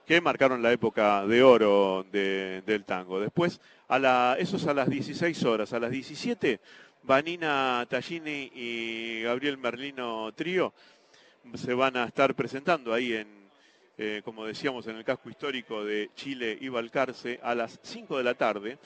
que 0.05 0.21
marcaron 0.21 0.61
la 0.61 0.73
época 0.73 1.25
de 1.27 1.43
oro 1.43 2.05
del 2.13 2.85
tango. 2.85 3.19
Después, 3.19 3.63
a 3.89 3.99
la, 3.99 4.37
eso 4.39 4.57
es 4.57 4.67
a 4.67 4.75
las 4.75 4.91
16 4.91 5.43
horas. 5.45 5.73
A 5.73 5.79
las 5.79 5.91
17, 5.91 6.61
Vanina 7.03 7.87
Tallini 7.89 8.51
y 8.55 9.23
Gabriel 9.23 9.59
Merlino 9.59 10.33
Trío 10.33 10.73
se 11.55 11.75
van 11.75 11.97
a 11.97 12.05
estar 12.05 12.35
presentando 12.35 12.93
ahí 12.93 13.15
en, 13.15 13.29
eh, 13.97 14.21
como 14.25 14.45
decíamos, 14.45 14.87
en 14.87 14.97
el 14.97 15.05
casco 15.05 15.31
histórico 15.31 15.85
de 15.85 16.11
Chile 16.15 16.57
y 16.61 16.69
Balcarce 16.69 17.41
a 17.43 17.55
las 17.55 17.81
5 17.83 18.19
de 18.19 18.25
la 18.25 18.35
tarde. 18.35 18.79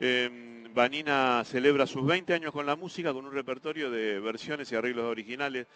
Em, 0.00 0.72
Vanina 0.72 1.42
celebra 1.44 1.86
sus 1.86 2.06
20 2.06 2.32
años 2.32 2.52
con 2.52 2.66
la 2.66 2.76
música 2.76 3.12
con 3.12 3.26
un 3.26 3.32
repertorio 3.32 3.90
de 3.90 4.20
versiones 4.20 4.70
y 4.70 4.76
arreglos 4.76 5.06
originales 5.06 5.66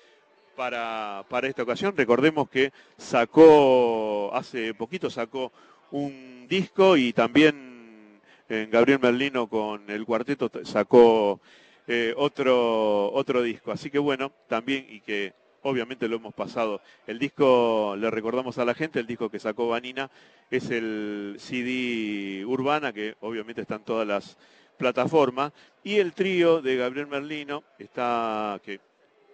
para, 0.54 1.24
para 1.28 1.48
esta 1.48 1.64
ocasión. 1.64 1.96
Recordemos 1.96 2.48
que 2.48 2.72
sacó, 2.96 4.30
hace 4.32 4.74
poquito 4.74 5.10
sacó 5.10 5.52
un 5.90 6.46
disco 6.48 6.96
y 6.96 7.12
también 7.12 8.20
en 8.48 8.70
Gabriel 8.70 9.00
Merlino 9.00 9.48
con 9.48 9.90
el 9.90 10.04
cuarteto 10.04 10.50
sacó 10.64 11.40
eh, 11.86 12.14
otro, 12.16 13.12
otro 13.12 13.42
disco. 13.42 13.72
Así 13.72 13.90
que 13.90 13.98
bueno, 13.98 14.32
también 14.48 14.86
y 14.88 15.00
que 15.00 15.32
obviamente 15.62 16.08
lo 16.08 16.16
hemos 16.16 16.34
pasado. 16.34 16.80
El 17.06 17.18
disco, 17.18 17.94
le 17.98 18.10
recordamos 18.10 18.58
a 18.58 18.64
la 18.64 18.74
gente, 18.74 19.00
el 19.00 19.06
disco 19.06 19.30
que 19.30 19.38
sacó 19.38 19.68
Vanina 19.68 20.10
es 20.50 20.70
el 20.70 21.36
CD 21.38 22.44
Urbana, 22.44 22.92
que 22.92 23.16
obviamente 23.20 23.62
está 23.62 23.76
en 23.76 23.84
todas 23.84 24.06
las 24.06 24.36
plataformas, 24.76 25.52
y 25.84 25.96
el 25.96 26.12
trío 26.12 26.60
de 26.60 26.76
Gabriel 26.76 27.06
Merlino 27.06 27.62
está, 27.78 28.60
que 28.64 28.80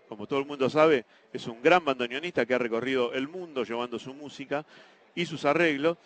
como 0.08 0.26
todo 0.26 0.38
el 0.38 0.46
mundo 0.46 0.70
sabe, 0.70 1.04
es 1.32 1.46
un 1.46 1.62
gran 1.62 1.84
bandoneonista 1.84 2.46
que 2.46 2.54
ha 2.54 2.58
recorrido 2.58 3.12
el 3.12 3.28
mundo 3.28 3.64
llevando 3.64 3.98
su 3.98 4.14
música 4.14 4.64
y 5.14 5.26
sus 5.26 5.44
arreglos. 5.44 5.98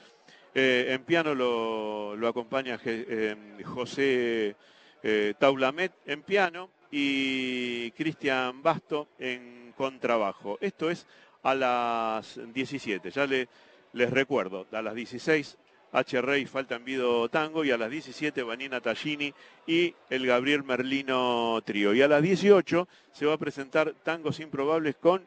Eh, 0.54 0.88
en 0.90 1.04
piano 1.04 1.34
lo, 1.34 2.28
acompaña 2.28 2.78
eh, 2.84 3.36
José 3.64 4.54
eh, 5.02 5.34
Taulamet 5.38 5.92
en 6.06 6.22
piano 6.22 6.70
y 6.90 7.90
Cristian 7.92 8.62
Basto 8.62 9.08
en 9.18 9.72
contrabajo. 9.76 10.58
Esto 10.60 10.90
es 10.90 11.06
a 11.42 11.54
las 11.54 12.38
17, 12.52 13.10
ya 13.10 13.26
le, 13.26 13.48
les 13.92 14.10
recuerdo, 14.10 14.66
a 14.70 14.82
las 14.82 14.94
16 14.94 15.58
H. 15.92 16.22
Rey 16.22 16.46
Falta 16.46 16.76
en 16.76 16.84
Vido 16.84 17.28
Tango 17.28 17.64
y 17.64 17.70
a 17.70 17.76
las 17.76 17.90
17 17.90 18.42
Vanina 18.42 18.80
Tallini 18.80 19.32
y 19.66 19.94
el 20.08 20.26
Gabriel 20.26 20.62
Merlino 20.62 21.60
Trío. 21.64 21.92
Y 21.92 22.00
a 22.00 22.08
las 22.08 22.22
18 22.22 22.88
se 23.12 23.26
va 23.26 23.34
a 23.34 23.38
presentar 23.38 23.94
Tangos 24.02 24.40
Improbables 24.40 24.96
con 24.96 25.26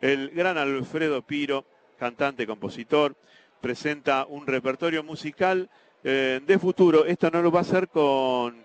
el 0.00 0.30
gran 0.30 0.58
Alfredo 0.58 1.22
Piro, 1.22 1.64
cantante, 1.98 2.46
compositor. 2.46 3.16
Presenta 3.60 4.26
un 4.26 4.46
repertorio 4.46 5.02
musical 5.02 5.68
eh, 6.04 6.40
de 6.46 6.58
futuro. 6.58 7.04
Esto 7.04 7.30
no 7.30 7.42
lo 7.42 7.50
va 7.50 7.60
a 7.60 7.62
hacer 7.62 7.88
con, 7.88 8.64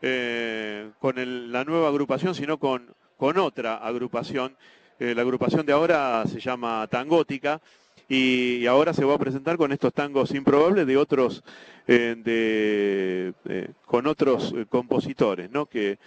eh, 0.00 0.90
con 1.00 1.16
la 1.52 1.64
nueva 1.64 1.88
agrupación, 1.88 2.34
sino 2.34 2.58
con, 2.58 2.94
con 3.16 3.38
otra 3.38 3.76
agrupación. 3.76 4.56
Eh, 5.00 5.14
la 5.14 5.22
agrupación 5.22 5.66
de 5.66 5.72
ahora 5.72 6.24
se 6.26 6.40
llama 6.40 6.86
Tangótica 6.88 7.60
y, 8.08 8.66
ahora 8.66 8.94
se 8.94 9.04
va 9.04 9.14
a 9.14 9.18
presentar 9.18 9.56
con 9.56 9.72
estos 9.72 9.92
tangos 9.92 10.30
improbables 10.32 10.86
de 10.86 10.96
otros, 10.96 11.42
eh, 11.86 12.14
de, 12.16 13.70
con 13.86 14.06
otros 14.06 14.54
compositores, 14.68 15.50
¿no? 15.50 15.66
Que, 15.66 15.98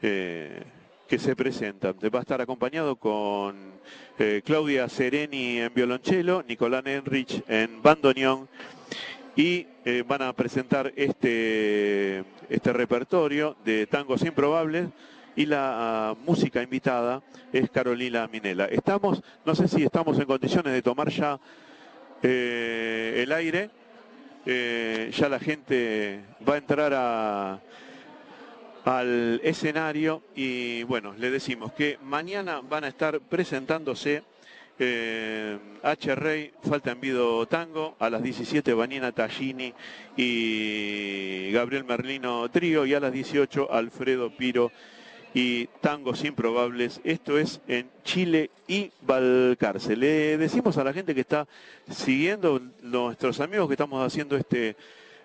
que 0.00 1.18
se 1.18 1.36
presentan. 1.36 1.96
Va 2.14 2.18
a 2.18 2.22
estar 2.22 2.40
acompañado 2.40 2.96
con 2.96 3.56
Claudia 4.44 4.88
Sereni 4.88 5.58
en 5.60 5.72
violonchelo, 5.72 6.42
Nicolás 6.46 6.84
Enrich 6.86 7.42
en 7.48 7.82
bandoneón 7.82 8.48
y 9.36 9.66
van 10.06 10.22
a 10.22 10.32
presentar 10.32 10.92
este, 10.96 12.24
este 12.48 12.72
repertorio 12.72 13.56
de 13.64 13.86
tangos 13.86 14.22
improbables 14.22 14.88
y 15.36 15.46
la 15.46 16.10
ah, 16.10 16.14
música 16.24 16.62
invitada 16.62 17.22
es 17.52 17.70
Carolina 17.70 18.28
Minela. 18.28 18.66
Estamos, 18.66 19.22
no 19.44 19.54
sé 19.54 19.68
si 19.68 19.82
estamos 19.82 20.18
en 20.18 20.26
condiciones 20.26 20.72
de 20.72 20.82
tomar 20.82 21.08
ya 21.10 21.40
eh, 22.22 23.20
el 23.22 23.32
aire, 23.32 23.70
eh, 24.46 25.10
ya 25.12 25.28
la 25.28 25.40
gente 25.40 26.20
va 26.46 26.54
a 26.54 26.58
entrar 26.58 27.60
al 28.84 29.40
escenario 29.42 30.22
y 30.34 30.82
bueno, 30.84 31.14
le 31.18 31.30
decimos 31.30 31.72
que 31.72 31.98
mañana 32.02 32.60
van 32.60 32.84
a 32.84 32.88
estar 32.88 33.20
presentándose 33.20 34.22
eh, 34.78 35.58
H. 35.82 36.14
Rey, 36.14 36.52
Falta 36.62 36.92
en 36.92 37.00
Vido 37.00 37.46
Tango, 37.46 37.96
a 37.98 38.10
las 38.10 38.22
17 38.22 38.74
Vanina 38.74 39.12
Tallini 39.12 39.72
y 40.16 41.50
Gabriel 41.52 41.84
Merlino 41.84 42.48
Trío 42.50 42.86
y 42.86 42.94
a 42.94 43.00
las 43.00 43.12
18 43.12 43.72
Alfredo 43.72 44.30
Piro 44.30 44.72
y 45.34 45.66
tangos 45.80 46.24
improbables. 46.24 47.00
Esto 47.04 47.38
es 47.38 47.60
en 47.66 47.90
Chile 48.04 48.50
y 48.68 48.92
Valcarce. 49.02 49.96
Le 49.96 50.38
decimos 50.38 50.78
a 50.78 50.84
la 50.84 50.92
gente 50.92 51.14
que 51.14 51.22
está 51.22 51.46
siguiendo, 51.90 52.60
nuestros 52.82 53.40
amigos 53.40 53.66
que 53.66 53.74
estamos 53.74 54.04
haciendo 54.06 54.36
este, 54.36 54.76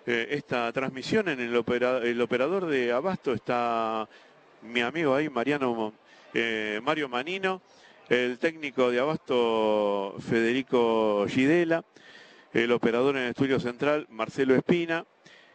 eh, 0.06 0.26
esta 0.30 0.72
transmisión 0.72 1.28
en 1.28 1.40
el, 1.40 1.54
el, 1.54 2.20
operador 2.20 2.66
de 2.66 2.92
Abasto, 2.92 3.32
está 3.32 4.08
mi 4.62 4.80
amigo 4.80 5.14
ahí, 5.14 5.28
Mariano 5.28 5.92
eh, 6.34 6.80
Mario 6.82 7.08
Manino, 7.08 7.62
el 8.10 8.40
técnico 8.40 8.90
de 8.90 8.98
Abasto 8.98 10.16
Federico 10.18 11.26
Gidela, 11.28 11.84
el 12.52 12.72
operador 12.72 13.16
en 13.16 13.22
el 13.22 13.28
estudio 13.30 13.60
central 13.60 14.08
Marcelo 14.10 14.56
Espina 14.56 15.06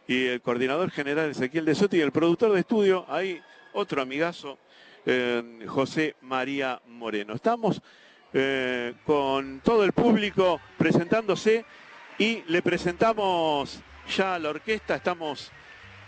y 0.08 0.24
el 0.24 0.40
coordinador 0.40 0.90
general 0.90 1.30
Ezequiel 1.30 1.66
de 1.66 1.74
Soto 1.74 1.96
y 1.96 2.00
el 2.00 2.12
productor 2.12 2.52
de 2.52 2.60
estudio 2.60 3.04
ahí 3.08 3.42
otro 3.74 4.00
amigazo, 4.00 4.58
José 5.66 6.16
María 6.22 6.80
Moreno. 6.86 7.34
Estamos 7.34 7.82
eh, 8.32 8.94
con 9.04 9.60
todo 9.60 9.84
el 9.84 9.92
público 9.92 10.58
presentándose 10.78 11.66
y 12.18 12.42
le 12.48 12.62
presentamos 12.62 13.80
ya 14.16 14.34
a 14.34 14.38
la 14.38 14.48
orquesta, 14.48 14.94
estamos 14.94 15.52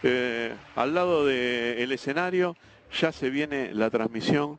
eh, 0.02 0.54
al 0.76 0.94
lado 0.94 1.26
del 1.26 1.92
escenario, 1.92 2.56
ya 2.98 3.12
se 3.12 3.28
viene 3.28 3.74
la 3.74 3.90
transmisión 3.90 4.58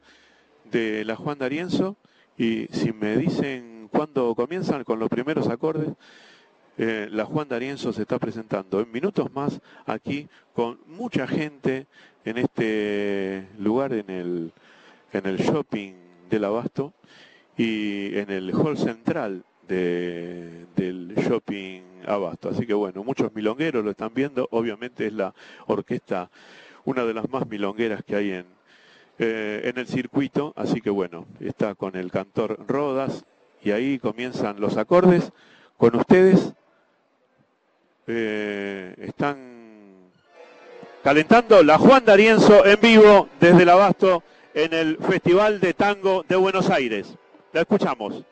de 0.72 1.04
la 1.06 1.16
Juan 1.16 1.38
D'Arienzo 1.38 1.98
y 2.38 2.68
si 2.72 2.94
me 2.94 3.18
dicen 3.18 3.90
cuándo 3.92 4.34
comienzan 4.36 4.84
con 4.84 5.00
los 5.00 5.10
primeros 5.10 5.48
acordes, 5.48 5.90
la 6.78 7.26
Juan 7.26 7.50
D'Arienzo 7.50 7.92
se 7.92 8.04
está 8.04 8.18
presentando 8.20 8.80
en 8.80 8.90
minutos 8.90 9.30
más 9.34 9.60
aquí 9.86 10.30
con 10.54 10.80
mucha 10.88 11.28
gente 11.28 11.88
en 12.24 12.38
este 12.38 13.48
lugar, 13.58 13.92
en 13.92 14.10
el, 14.10 14.54
en 15.12 15.26
el 15.26 15.38
shopping 15.38 15.94
del 16.30 16.46
Abasto 16.46 16.94
y 17.58 18.18
en 18.18 18.30
el 18.30 18.52
hall 18.52 18.78
central 18.78 19.44
del 19.68 21.14
shopping 21.18 21.82
Abasto. 22.08 22.50
Así 22.50 22.66
que 22.66 22.74
bueno, 22.74 23.04
muchos 23.04 23.34
milongueros 23.34 23.84
lo 23.84 23.92
están 23.92 24.14
viendo. 24.14 24.48
Obviamente 24.52 25.08
es 25.08 25.14
la 25.14 25.34
orquesta, 25.68 26.30
una 26.86 27.04
de 27.04 27.14
las 27.14 27.30
más 27.30 27.46
milongueras 27.48 28.04
que 28.04 28.16
hay 28.16 28.32
en, 28.32 28.46
eh, 29.20 29.62
en 29.66 29.78
el 29.78 29.88
circuito. 29.88 30.54
Así 30.56 30.82
que 30.82 30.90
bueno, 30.90 31.26
está 31.40 31.76
con 31.76 31.96
el 31.96 32.10
cantor 32.10 32.66
Rodas 32.68 33.26
y 33.62 33.72
ahí 33.72 34.00
comienzan 34.00 34.60
los 34.60 34.78
acordes. 34.78 35.32
Con 35.78 35.96
ustedes 35.96 36.54
eh, 38.08 38.96
están 38.98 39.38
calentando 41.04 41.62
la 41.64 41.78
Juan 41.78 42.06
D'Arienzo 42.06 42.66
en 42.66 42.80
vivo 42.82 43.30
desde 43.40 43.64
el 43.64 43.70
Abasto 43.70 44.24
en 44.54 44.74
el 44.74 44.98
Festival 44.98 45.60
de 45.60 45.74
Tango 45.74 46.24
de 46.28 46.36
Buenos 46.36 46.70
Aires. 46.70 47.14
La 47.54 47.62
escuchamos. 47.62 48.24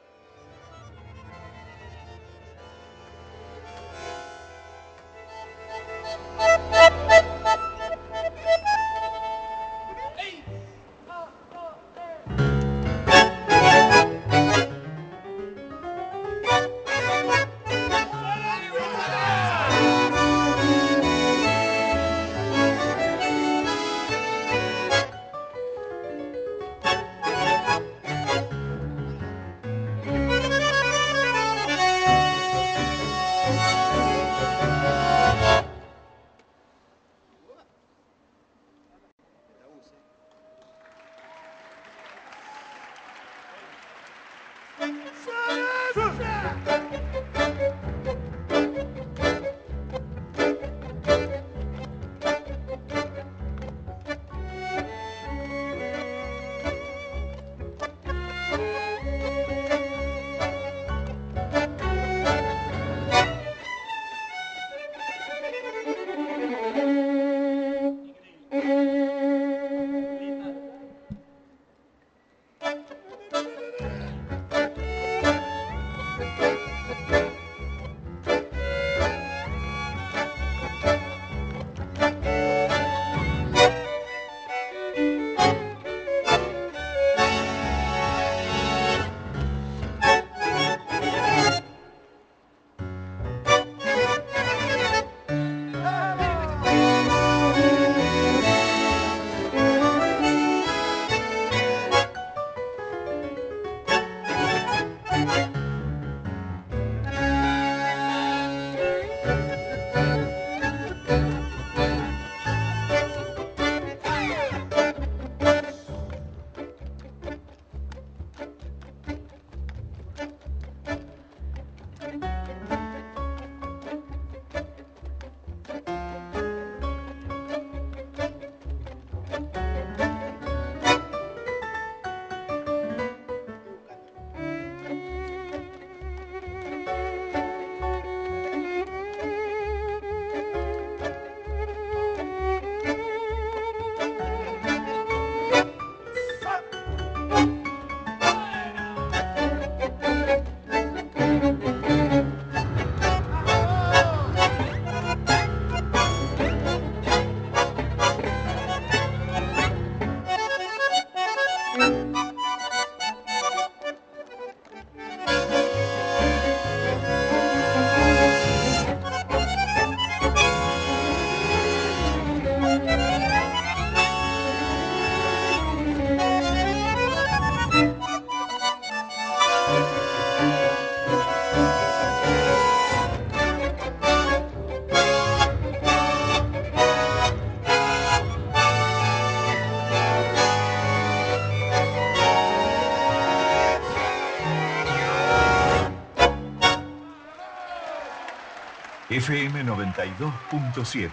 FM 199.18 199.66
92.7, 199.66 201.10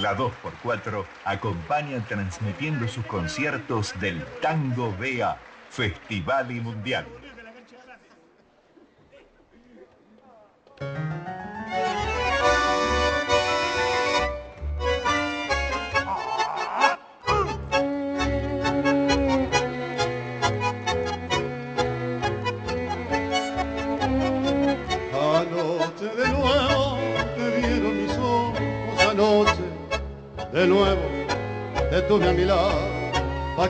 la 0.00 0.16
2x4, 0.16 1.04
acompaña 1.26 2.02
transmitiendo 2.08 2.88
sus 2.88 3.04
conciertos 3.04 3.92
del 4.00 4.24
Tango 4.40 4.96
Bea, 4.96 5.36
Festival 5.68 6.52
y 6.52 6.60
Mundial. 6.60 7.04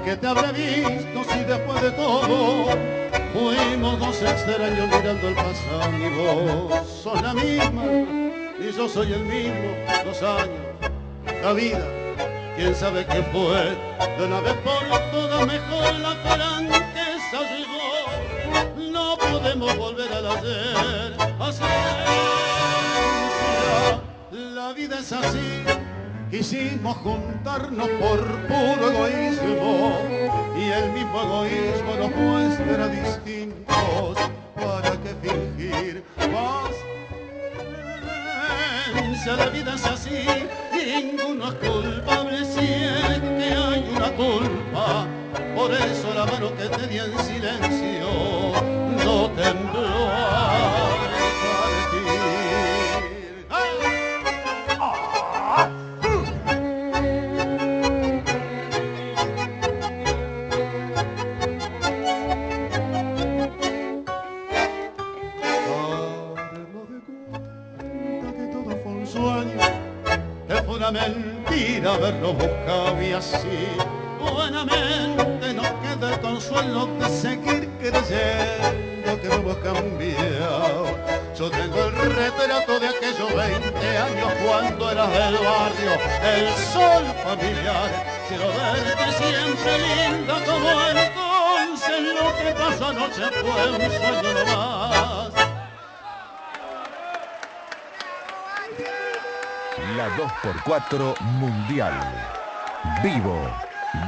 Que 0.04 0.16
te 0.16 0.26
habré 0.26 0.52
visto 0.52 1.24
si 1.32 1.44
después 1.44 1.80
de 1.80 1.90
todo 1.92 2.66
fuimos 3.32 3.98
dos 3.98 4.22
extraños 4.22 4.88
mirando 4.88 5.28
el 5.28 5.34
pasado. 5.34 5.90
Y 5.98 6.08
vos 6.14 6.88
sos 7.02 7.22
la 7.22 7.32
misma 7.32 7.84
y 8.60 8.76
yo 8.76 8.88
soy 8.88 9.12
el 9.12 9.24
mismo 9.24 9.70
dos 10.04 10.22
años 10.22 10.92
la 11.42 11.52
vida 11.52 11.86
quién 12.56 12.74
sabe 12.74 13.06
qué 13.06 13.22
fue. 13.32 13.76
De 14.18 14.26
una 14.26 14.40
vez 14.40 14.54
por 14.64 15.10
todas 15.10 15.46
mejor 15.46 15.94
la 16.00 16.14
franqueza 16.16 17.40
llegó 17.56 18.90
no 18.90 19.16
podemos 19.16 19.76
volver 19.76 20.12
al 20.12 20.26
ayer. 20.26 21.14
Así 21.40 21.64
la 24.32 24.72
vida 24.72 24.98
es 24.98 25.12
así 25.12 25.83
Quisimos 26.36 26.96
juntarnos 26.96 27.88
por 27.90 28.18
puro 28.48 28.90
egoísmo 28.90 30.00
y 30.58 30.64
el 30.68 30.90
mismo 30.90 31.22
egoísmo 31.22 31.94
nos 31.96 32.10
muestra 32.10 32.88
distintos. 32.88 34.18
¿Para 34.56 34.90
qué 35.00 35.14
fingir? 35.22 36.02
Paciencia, 38.92 39.36
la 39.36 39.46
vida 39.50 39.74
es 39.76 39.86
así, 39.86 40.26
ninguno 40.74 41.50
es 41.50 41.54
culpable 41.54 42.44
si 42.44 42.64
es 42.82 43.20
que 43.20 43.54
hay 43.54 43.88
una 43.94 44.10
culpa. 44.16 45.06
Por 45.54 45.70
eso 45.72 46.14
la 46.14 46.26
mano 46.26 46.52
que 46.56 46.68
te 46.68 46.88
di 46.88 46.98
en 46.98 47.16
silencio 47.16 48.10
no 49.04 49.30
tembló. 49.36 51.03
Mentira 71.84 71.94
haberlo 71.94 72.32
buscado 72.32 73.02
y 73.02 73.12
así 73.12 73.66
buenamente 74.18 75.52
nos 75.54 75.66
queda 75.66 76.14
el 76.14 76.20
consuelo 76.20 76.86
de 76.98 77.08
seguir 77.08 77.68
creyendo 77.78 79.20
que 79.20 79.28
no 79.28 79.34
hemos 79.34 79.56
cambiado. 79.58 80.86
Yo 81.38 81.50
tengo 81.50 81.84
el 81.84 81.92
retrato 82.14 82.80
de 82.80 82.88
aquellos 82.88 83.34
20 83.34 83.98
años 83.98 84.32
cuando 84.44 84.90
eras 84.90 85.10
del 85.10 85.34
barrio, 85.34 85.92
el 86.22 86.48
sol 86.72 87.04
familiar. 87.22 87.90
Quiero 88.28 88.48
verte 88.48 89.12
siempre 89.18 89.78
linda 89.78 90.34
como 90.46 90.70
entonces, 90.88 92.00
lo 92.14 92.36
que 92.36 92.50
pasó 92.58 92.86
anoche 92.86 93.22
fue 93.40 93.70
un 93.70 93.90
sueño 93.90 94.44
nomás. 94.46 95.13
La 99.96 100.08
2x4 100.16 101.20
Mundial. 101.38 101.92
Vivo, 103.00 103.38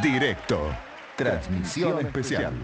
directo, 0.02 0.58
transmisión 1.16 2.04
especial. 2.04 2.54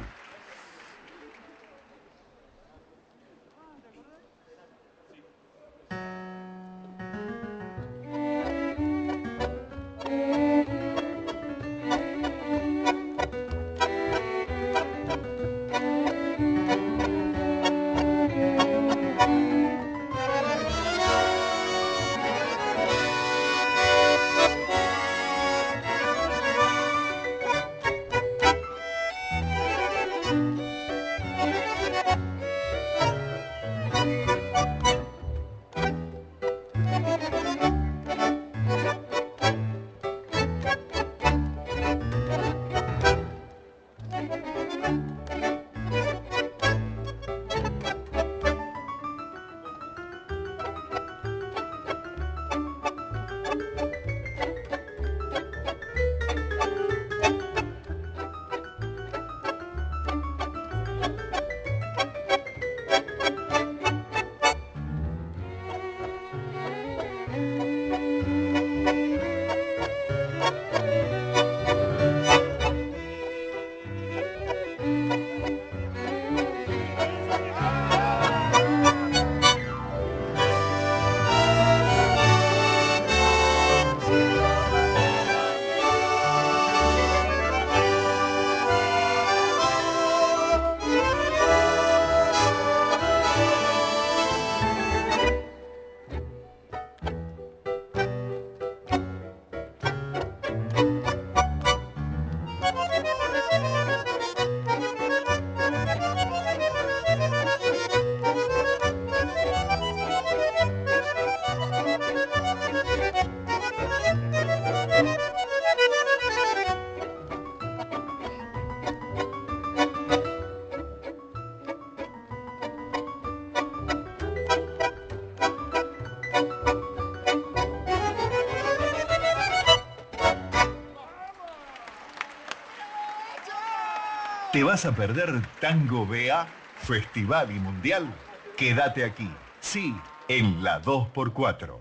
¿Te 134.62 134.66
vas 134.66 134.87
a 134.87 134.94
perder 134.94 135.42
Tango 135.59 136.07
BA, 136.07 136.46
Festival 136.83 137.51
y 137.51 137.59
Mundial? 137.59 138.14
Quédate 138.57 139.05
aquí, 139.05 139.29
sí, 139.59 139.92
en 140.29 140.62
la 140.62 140.81
2x4. 140.81 141.81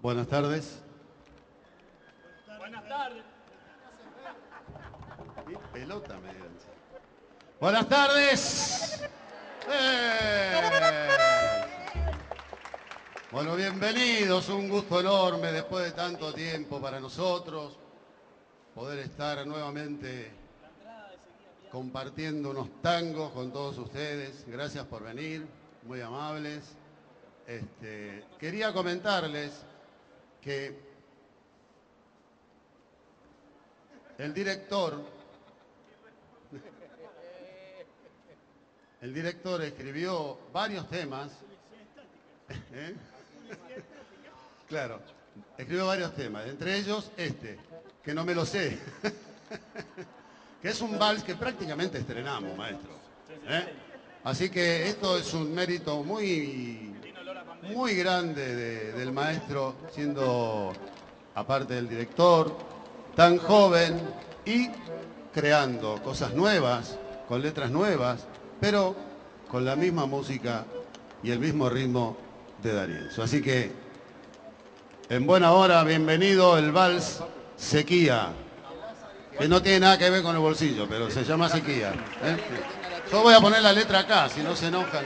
Buenas 0.00 0.26
tardes. 0.26 0.82
Buenas 2.58 2.88
tardes. 2.88 3.30
Pelota 5.90 6.20
Buenas 7.58 7.88
tardes. 7.88 9.00
Eh. 9.68 10.52
Bueno, 13.32 13.56
bienvenidos. 13.56 14.48
Un 14.50 14.68
gusto 14.68 15.00
enorme 15.00 15.50
después 15.50 15.86
de 15.86 15.90
tanto 15.90 16.32
tiempo 16.32 16.80
para 16.80 17.00
nosotros 17.00 17.76
poder 18.72 19.00
estar 19.00 19.44
nuevamente 19.44 20.30
compartiendo 21.72 22.50
unos 22.50 22.80
tangos 22.80 23.32
con 23.32 23.52
todos 23.52 23.76
ustedes. 23.78 24.44
Gracias 24.46 24.84
por 24.86 25.02
venir, 25.02 25.44
muy 25.82 26.00
amables. 26.00 26.76
Este, 27.48 28.26
quería 28.38 28.72
comentarles 28.72 29.64
que 30.40 30.78
el 34.18 34.32
director, 34.32 35.19
el 39.00 39.14
director 39.14 39.62
escribió 39.62 40.38
varios 40.52 40.88
temas, 40.88 41.30
¿eh? 42.72 42.94
claro, 44.68 45.00
escribió 45.56 45.86
varios 45.86 46.14
temas, 46.14 46.46
entre 46.46 46.76
ellos 46.78 47.10
este, 47.16 47.58
que 48.02 48.14
no 48.14 48.24
me 48.24 48.34
lo 48.34 48.44
sé, 48.44 48.78
que 50.62 50.68
es 50.68 50.80
un 50.80 50.98
vals 50.98 51.22
que 51.22 51.34
prácticamente 51.34 51.98
estrenamos, 51.98 52.56
maestro. 52.56 52.90
¿eh? 53.46 53.72
Así 54.24 54.50
que 54.50 54.88
esto 54.88 55.16
es 55.16 55.32
un 55.32 55.54
mérito 55.54 56.02
muy 56.02 56.90
muy 57.62 57.94
grande 57.94 58.92
del 58.92 59.12
maestro, 59.12 59.74
siendo, 59.92 60.72
aparte 61.34 61.74
del 61.74 61.88
director, 61.88 62.56
tan 63.14 63.38
joven 63.38 64.00
y 64.44 64.68
creando 65.32 66.02
cosas 66.02 66.34
nuevas, 66.34 66.98
con 67.28 67.42
letras 67.42 67.70
nuevas, 67.70 68.26
pero 68.60 68.94
con 69.48 69.64
la 69.64 69.74
misma 69.74 70.06
música 70.06 70.64
y 71.22 71.30
el 71.30 71.38
mismo 71.38 71.68
ritmo 71.68 72.16
de 72.62 72.72
Darienzo. 72.72 73.22
Así 73.22 73.42
que, 73.42 73.72
en 75.08 75.26
buena 75.26 75.52
hora, 75.52 75.82
bienvenido 75.84 76.56
el 76.58 76.70
vals 76.70 77.22
Sequía, 77.56 78.28
que 79.38 79.48
no 79.48 79.60
tiene 79.60 79.80
nada 79.80 79.98
que 79.98 80.08
ver 80.10 80.22
con 80.22 80.34
el 80.34 80.40
bolsillo, 80.40 80.86
pero 80.88 81.10
se 81.10 81.24
llama 81.24 81.48
Sequía. 81.48 81.92
¿eh? 82.22 82.36
Yo 83.10 83.22
voy 83.22 83.34
a 83.34 83.40
poner 83.40 83.62
la 83.62 83.72
letra 83.72 84.00
acá, 84.00 84.28
si 84.28 84.42
no 84.42 84.54
se 84.54 84.68
enojan. 84.68 85.04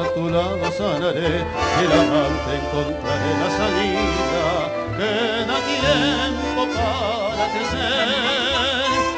A 0.00 0.04
tu 0.14 0.28
lado 0.28 0.72
sanaré, 0.72 1.44
y 1.80 1.84
la 1.88 1.98
amante 2.02 2.50
encontraré 2.60 3.30
la 3.42 3.50
salida, 3.60 4.46
queda 4.98 5.56
tiempo 5.72 6.62
para 6.74 7.44
crecer, 7.52 8.08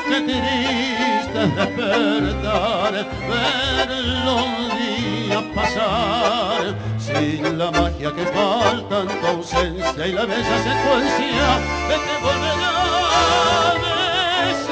que 0.09 0.19
triste 0.29 1.41
despertar, 1.57 2.93
ver 3.29 3.89
los 4.25 4.49
días 4.79 5.45
pasar. 5.55 6.62
Sin 6.99 7.59
la 7.59 7.71
magia 7.71 8.11
que 8.12 8.27
falta 8.27 9.03
en 9.03 9.09
tu 9.21 9.27
ausencia 9.27 10.07
y 10.07 10.12
la 10.12 10.25
bella 10.27 10.59
secuencia 10.69 11.47
de 11.89 11.97
que 12.05 12.15
volverá 12.23 12.77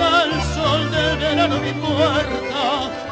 al 0.04 0.32
sol 0.54 0.82
del 0.90 1.16
verano 1.18 1.56
mi 1.60 1.72
puerta 1.72 2.43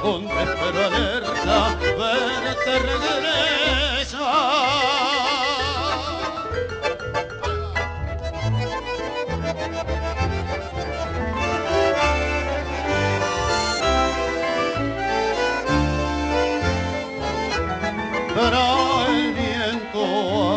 donde 0.03 0.43
espero 0.43 0.87
alerta 0.87 1.77
verte 1.99 2.79
regresar 2.79 3.43
el 19.09 19.35
viento 19.35 20.03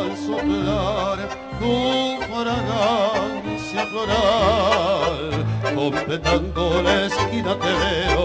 al 0.01 0.11
soplar 0.17 1.17
tu 1.59 1.75
fragancia 2.33 3.81
floral. 3.87 5.45
Completando 5.75 6.81
la 6.81 7.05
esquina 7.05 7.51
te 7.59 7.71
veo, 7.83 8.24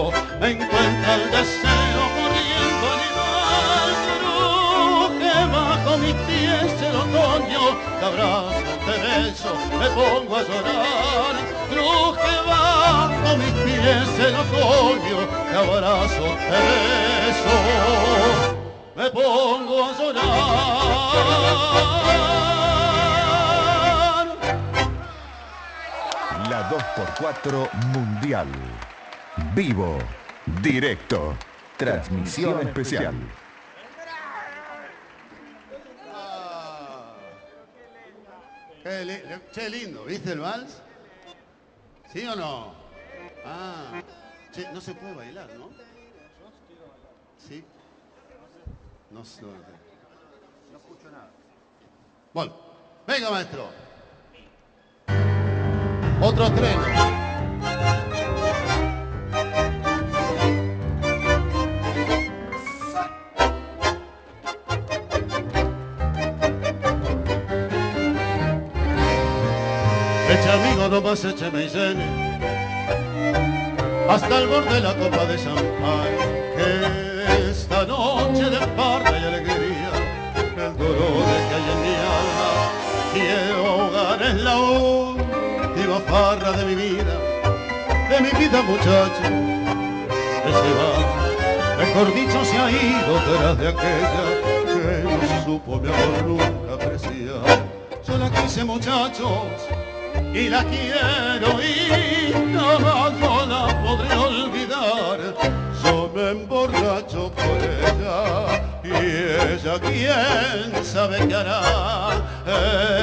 me 9.81 9.89
pongo 9.89 10.37
a 10.37 10.43
llorar. 10.43 11.35
Cruje 11.69 12.33
bajo 12.47 13.37
mis 13.37 13.53
pies 13.63 14.09
el 14.19 14.35
otoño, 14.35 15.17
te 15.49 15.55
abrazo, 15.57 16.27
te 16.49 16.59
beso 17.25 17.57
me 18.95 19.09
pongo 19.09 19.85
a 19.85 19.91
llorar. 19.97 20.21
La 26.49 26.69
2x4 26.69 27.71
Mundial. 27.93 28.47
Vivo, 29.55 29.97
directo, 30.61 31.35
transmisión 31.77 32.59
especial. 32.67 33.15
Qué, 39.51 39.67
lindo, 39.67 40.05
¿viste 40.05 40.33
el 40.33 40.39
vals? 40.41 40.79
¿Sí 42.13 42.23
o 42.23 42.35
no? 42.35 42.73
Ah, 43.43 44.03
no 44.73 44.79
se 44.81 44.93
puede 44.93 45.15
bailar, 45.15 45.49
¿no? 45.57 45.69
Sí. 47.39 47.63
No, 49.09 49.21
no, 49.21 49.47
no 50.71 50.77
escucho 50.77 51.09
nada. 51.09 51.31
Bueno, 52.31 52.53
venga 53.07 53.31
maestro. 53.31 53.69
Otro 56.21 56.51
tren. 56.53 57.20
Más 70.99 71.23
écheme 71.23 71.63
y 71.63 71.69
llene 71.69 72.05
hasta 74.09 74.39
el 74.39 74.47
borde 74.47 74.73
de 74.73 74.81
la 74.81 74.93
copa 74.95 75.25
de 75.25 75.37
champán 75.37 76.11
que 76.57 77.49
esta 77.49 77.85
noche 77.85 78.49
de 78.49 78.59
parda 78.75 79.11
y 79.17 79.23
alegría 79.23 79.91
el 80.57 80.77
dolor 80.77 81.23
que 81.47 81.55
hay 81.55 81.67
en 81.71 81.81
mi 81.81 81.95
alma 82.19 82.49
quiero 83.13 83.67
ahogar 83.67 84.21
en 84.21 84.43
la 84.43 84.57
última 84.57 85.99
farra 86.07 86.51
de 86.51 86.65
mi 86.65 86.75
vida 86.75 87.15
de 88.09 88.19
mi 88.19 88.29
vida 88.37 88.61
muchacho 88.61 89.21
que 90.43 90.51
se 90.51 90.71
va. 90.77 91.77
Mejor 91.77 92.13
dicho 92.13 92.43
se 92.43 92.57
ha 92.57 92.69
ido 92.69 93.15
tras 93.29 93.57
de 93.57 93.67
aquella 93.69 94.25
que 94.65 95.03
no 95.03 95.45
supo 95.45 95.79
mi 95.79 95.87
amor 95.87 96.23
nunca 96.27 96.73
apreciar. 96.73 97.69
Yo 98.05 98.17
la 98.17 98.29
quise 98.29 98.65
muchachos 98.65 99.29
y 100.33 100.49
la 100.49 100.63
quiero 100.63 101.59
y 101.61 102.51
no 102.51 102.79
la 102.79 103.83
podré 103.83 104.15
olvidar. 104.15 105.19
Yo 105.83 106.11
me 106.13 106.31
emborracho 106.31 107.31
por 107.31 107.57
ella 107.61 108.61
y 108.83 108.89
ella 108.89 109.79
quién 109.81 110.85
sabe 110.85 111.27
qué 111.27 111.35
hará. 111.35 112.11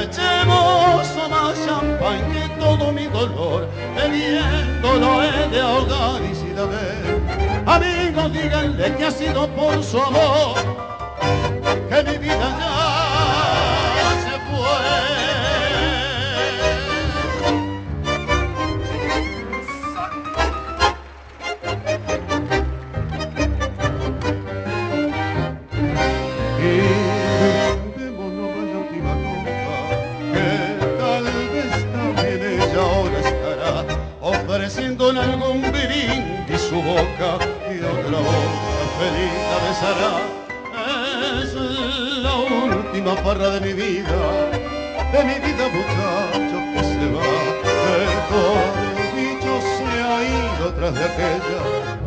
Echemos 0.03 1.07
más 1.31 1.67
champán 1.67 2.33
que 2.33 2.49
todo 2.61 2.93
mi 2.93 3.07
dolor, 3.07 3.69
bebiéndolo 3.95 5.23
he 5.23 5.49
de 5.51 5.61
ahogar 5.61 6.23
y 6.23 6.35
si 6.35 6.53
la 6.55 6.65
ven, 6.65 7.65
amigos 7.67 8.33
díganle 8.33 8.97
que 8.97 9.05
ha 9.05 9.11
sido 9.11 9.47
por 9.49 9.83
su 9.83 10.01
amor 10.01 10.57
que 11.89 12.03
mi 12.05 12.19
vida 12.19 12.57
ya 12.59 12.78
boca 36.89 37.31
y 37.71 37.79
otra 37.81 38.19
boca 38.19 38.85
feliz 38.99 39.35
la 39.51 39.59
besará. 39.69 40.13
Es 41.43 41.53
la 42.23 42.35
última 42.77 43.15
farra 43.17 43.51
de 43.51 43.61
mi 43.61 43.73
vida, 43.75 44.21
de 45.13 45.25
mi 45.25 45.35
vida 45.47 45.65
muchacho 45.77 46.57
que 46.73 46.83
se 46.91 47.05
va. 47.15 47.29
El 48.97 49.09
dicho 49.17 49.53
se 49.77 50.03
ha 50.03 50.17
ido 50.23 50.73
tras 50.75 50.95
de 50.95 51.05
aquella 51.05 51.98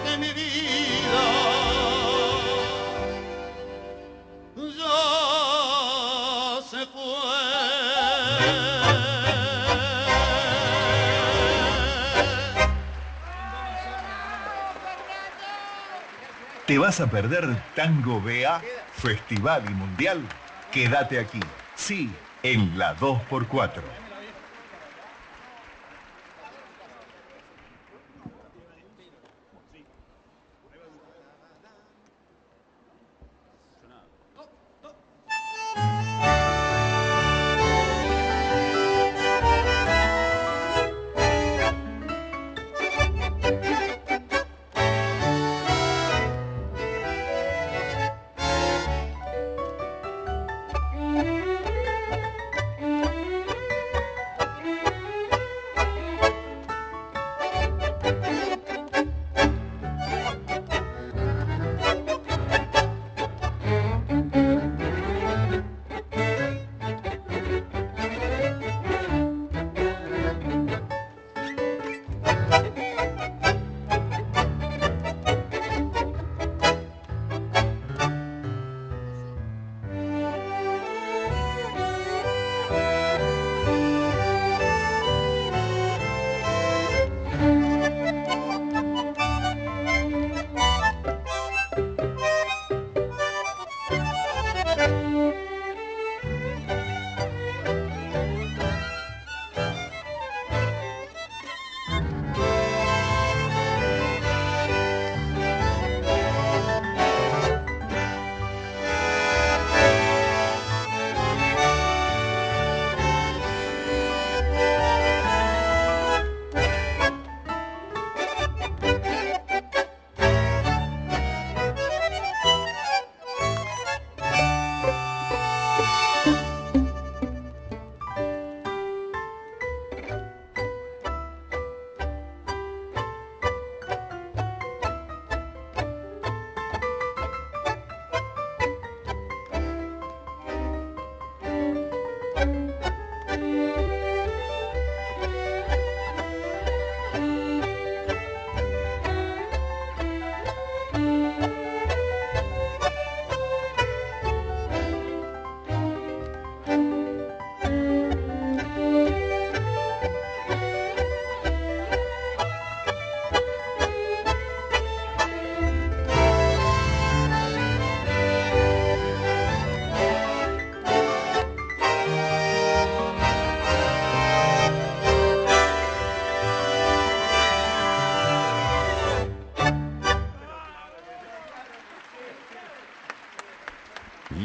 que 0.04 0.16
mi 0.18 0.32
vida 0.32 1.24
ya 4.78 6.62
se 6.70 6.86
fue. 6.86 7.02
¿Te 16.66 16.78
vas 16.78 17.00
a 17.00 17.10
perder 17.10 17.56
Tango 17.74 18.20
BA, 18.20 18.62
Festival 18.92 19.64
y 19.68 19.74
Mundial? 19.74 20.20
Quédate 20.70 21.18
aquí, 21.18 21.40
sí, 21.74 22.10
en 22.42 22.78
la 22.78 22.96
2x4. 22.96 24.01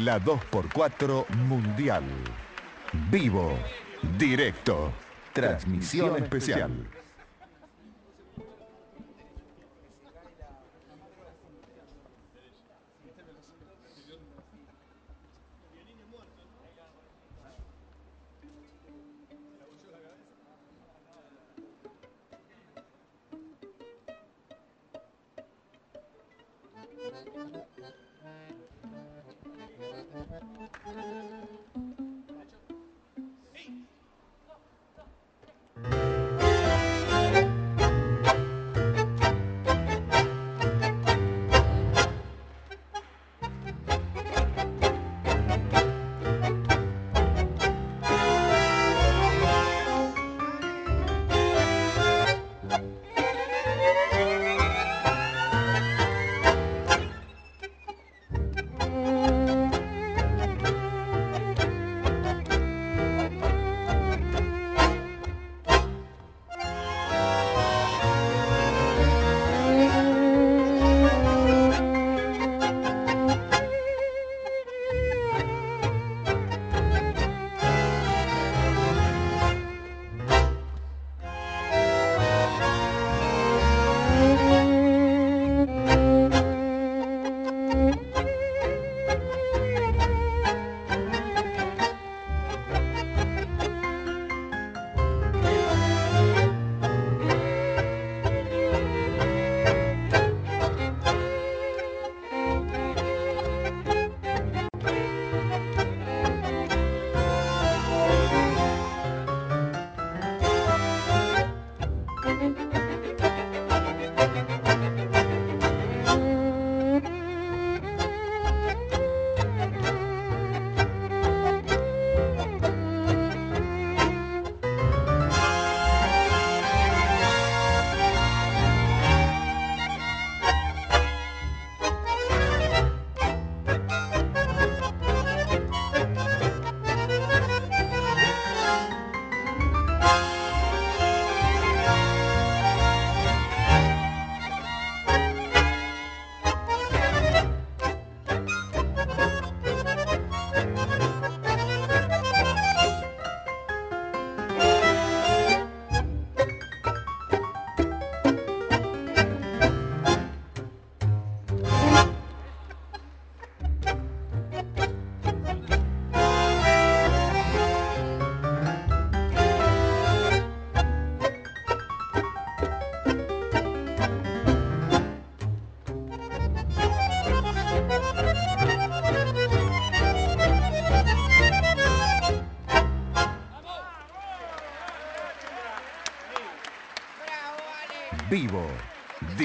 La 0.08 0.18
2x4 0.18 1.28
Mundial. 1.48 2.02
Vivo, 3.10 3.58
directo, 4.16 4.90
transmisión 5.34 6.16
especial. 6.16 6.70
Vivo, 30.40 31.07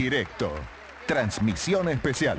directo, 0.04 0.52
transmisión 1.08 1.88
especial. 1.88 2.38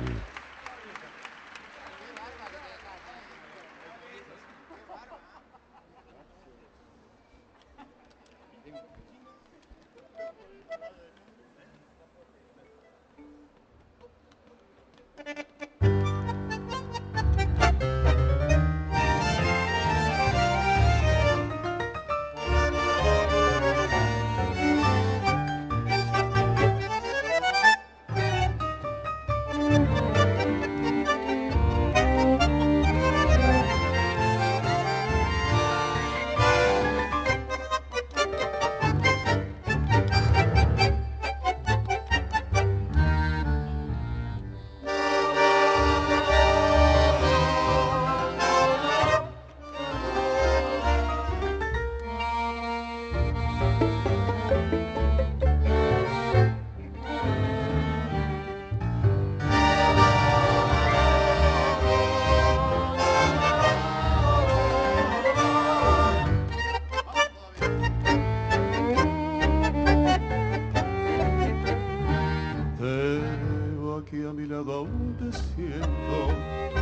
aquí 74.05 74.23
a 74.23 74.33
mi 74.33 74.45
lado 74.45 74.71
aún 74.71 75.15
te 75.17 75.31
siento, 75.31 76.27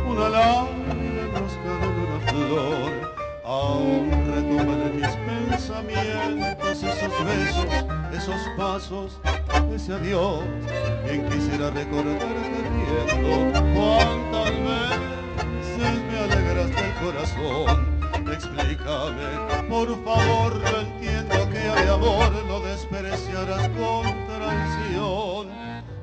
una 0.06 0.28
lágrima 0.28 1.22
enroscada 1.22 1.86
en 1.86 1.98
una 2.00 2.20
flor, 2.28 3.14
aún 3.44 4.10
retoman 4.26 4.82
en 4.82 4.96
mis 4.96 5.16
pensamientos 5.16 6.82
esos 6.82 7.24
besos, 7.24 7.66
esos 8.12 8.40
pasos, 8.58 9.20
ese 9.74 9.94
adiós, 9.94 10.42
quien 11.06 11.26
quisiera 11.30 11.70
recordarte 11.70 12.26
riendo, 13.06 13.60
cuántas 13.74 14.50
veces 14.68 16.02
me 16.10 16.18
alegraste 16.18 16.80
el 16.80 16.94
corazón, 17.04 17.86
explícame, 18.32 19.68
por 19.70 19.88
favor, 20.04 20.60
no 20.60 20.80
entiendo 20.80 21.50
que 21.50 21.60
al 21.60 21.88
amor 21.88 22.32
lo 22.48 22.60
despreciarás 22.60 23.68
con 23.70 24.04
traición. 24.26 25.54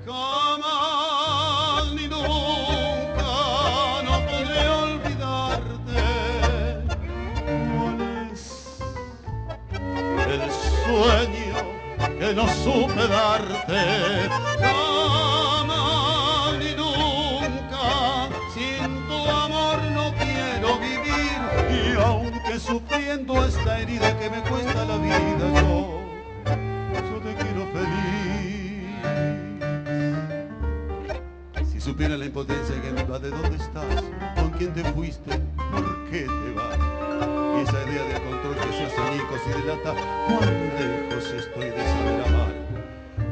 Come. 0.04 0.91
No 12.34 12.48
supe 12.48 13.08
darte. 13.08 14.30
Jamás 14.60 16.58
ni 16.60 16.74
nunca, 16.76 18.30
sin 18.54 19.08
tu 19.08 19.30
amor 19.30 19.80
no 19.94 20.14
quiero 20.16 20.80
vivir. 20.80 21.40
Y 21.70 22.00
aunque 22.02 22.60
sufriendo 22.60 23.46
esta 23.46 23.80
herida 23.80 24.18
que 24.20 24.30
me 24.30 24.42
cuesta 24.44 24.86
la 24.86 24.98
vida, 24.98 25.46
yo, 25.62 26.02
yo 26.94 27.20
te 27.22 27.36
quiero 27.36 27.68
feliz. 27.74 28.88
Si 31.72 31.80
supiera 31.82 32.18
la 32.18 32.26
impotencia 32.26 32.82
que 32.82 32.92
me 32.92 33.04
va 33.04 33.20
de 33.20 33.30
dónde 33.30 33.58
estás, 33.58 34.04
con 34.36 34.50
quién 34.52 34.74
te 34.74 34.84
fuiste, 34.94 35.40
por 35.72 36.10
qué 36.10 36.22
te 36.26 36.54
vas. 36.54 36.91
Y 37.22 37.62
esa 37.62 37.84
idea 37.84 38.04
de 38.04 38.22
control 38.22 38.56
que 38.56 38.74
se 38.78 38.84
hace 38.84 39.02
añicos 39.02 39.42
y 39.46 39.62
delata, 39.62 39.94
cuán 40.28 40.72
lejos 40.78 41.32
estoy 41.32 41.70
de 41.70 41.84
saber 41.84 42.22
amar. 42.28 42.54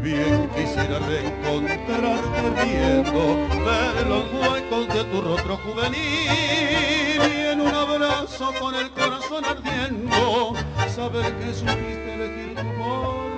Bien 0.04 0.50
quisiera 0.56 1.00
reencontrarte 1.00 2.64
viendo, 2.64 3.36
ver 3.66 4.08
los 4.08 4.26
huecos 4.34 4.88
de 4.94 5.04
tu 5.06 5.22
rostro 5.22 5.58
juvenil 5.58 5.98
y 5.98 7.48
en 7.52 7.62
un 7.62 7.74
abrazo 7.74 8.54
con 8.60 8.76
el 8.76 8.90
corazón 8.92 9.44
ardiendo, 9.44 10.54
saber 10.96 11.34
que 11.40 11.54
supiste 11.54 12.14
elegir 12.14 12.56
tu 12.56 12.84
forma 12.84 13.29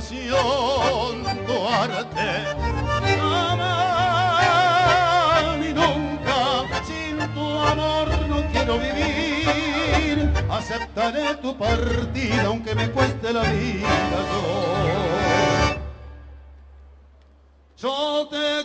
pasión, 0.00 1.22
tu 1.46 1.56
arte. 1.68 2.28
Jamás 3.20 4.38
ni 5.58 5.70
nunca, 5.74 6.38
sin 6.86 7.18
tu 7.34 7.46
amor 7.58 8.08
no 8.28 8.38
quiero 8.50 8.78
vivir. 8.78 10.32
Aceptaré 10.50 11.34
tu 11.42 11.54
partida 11.56 12.44
aunque 12.46 12.74
me 12.74 12.90
cueste 12.90 13.32
la 13.32 13.42
vida 13.42 13.88
yo. 14.10 15.76
Yo 17.76 18.28
te 18.28 18.59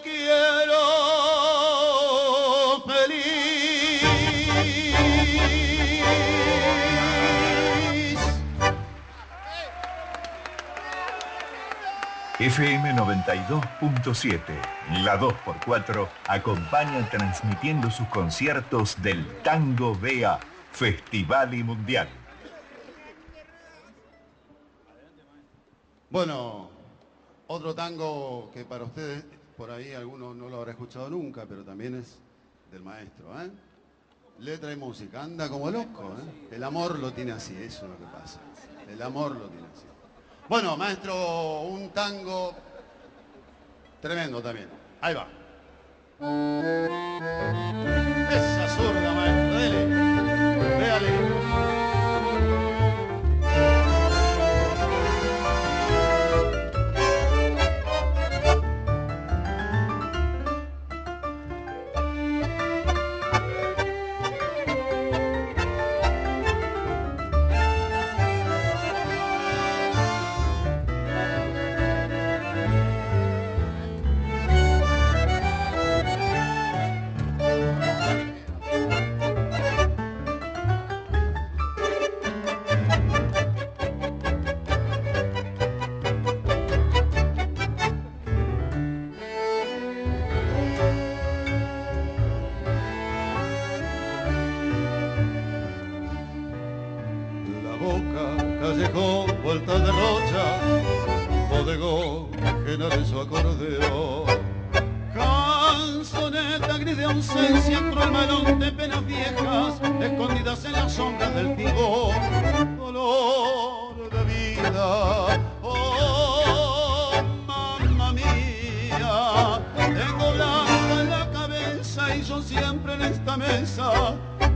FM 12.55 12.93
92.7, 12.93 14.39
la 15.03 15.19
2x4, 15.19 16.07
acompaña 16.29 17.05
transmitiendo 17.09 17.91
sus 17.91 18.07
conciertos 18.07 18.95
del 19.01 19.25
Tango 19.43 19.93
Bea, 19.93 20.39
Festival 20.71 21.53
y 21.53 21.63
Mundial. 21.65 22.07
Bueno, 26.09 26.69
otro 27.47 27.75
tango 27.75 28.49
que 28.53 28.63
para 28.63 28.85
ustedes, 28.85 29.25
por 29.57 29.69
ahí 29.69 29.91
algunos 29.91 30.33
no 30.33 30.47
lo 30.47 30.55
habrá 30.55 30.71
escuchado 30.71 31.09
nunca, 31.09 31.45
pero 31.45 31.65
también 31.65 31.95
es 31.95 32.19
del 32.71 32.83
maestro, 32.83 33.37
¿eh? 33.41 33.51
Letra 34.39 34.71
y 34.71 34.77
música, 34.77 35.23
anda 35.23 35.49
como 35.49 35.69
loco, 35.69 36.15
¿eh? 36.17 36.55
El 36.55 36.63
amor 36.63 36.99
lo 36.99 37.11
tiene 37.11 37.33
así, 37.33 37.53
eso 37.57 37.83
es 37.83 37.91
lo 37.91 37.97
que 37.97 38.05
pasa. 38.17 38.39
El 38.87 39.01
amor 39.01 39.35
lo 39.35 39.49
tiene 39.49 39.67
así. 39.75 39.94
Bueno, 40.47 40.77
maestro, 40.77 41.61
un 41.61 41.89
tango 41.89 42.53
tremendo 43.99 44.41
también. 44.43 44.69
Ahí 45.01 45.15
va. 45.15 45.27
Esa 48.29 48.67
zurda, 48.75 49.13
maestro, 49.13 49.55
dele. 49.57 49.85
Véale. 50.77 51.44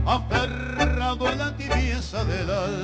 Aferrado 0.06 1.28
en 1.30 1.38
la 1.38 1.56
tibieza 1.56 2.24
del 2.24 2.50
alcohol. 2.50 2.80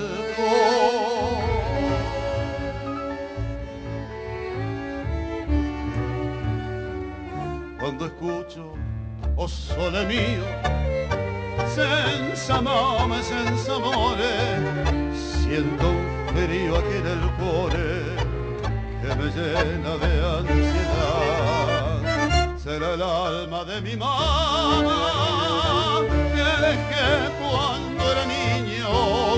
Cuando 7.79 8.07
escucho, 8.07 8.75
oh 9.37 9.49
sole 9.49 10.07
mío, 10.07 10.45
senza 11.75 12.61
mame, 12.61 13.23
senza 13.23 13.75
amore, 13.77 15.15
siento 15.15 15.91
un 15.91 16.07
frío 16.35 16.77
aquí 16.77 16.97
en 16.97 17.07
el 17.07 17.31
cuore 17.39 18.17
que 19.03 19.09
me 19.15 19.27
llena 19.31 19.97
de 19.99 20.13
ansiedad. 20.39 21.46
Será 22.67 22.95
el 22.95 23.03
alma 23.03 23.65
de 23.65 23.81
mi 23.81 23.95
mamá 23.95 24.83
que 26.35 26.49
dejé 26.67 27.31
cuando 27.39 28.03
era 28.11 28.25
niño 28.27 28.91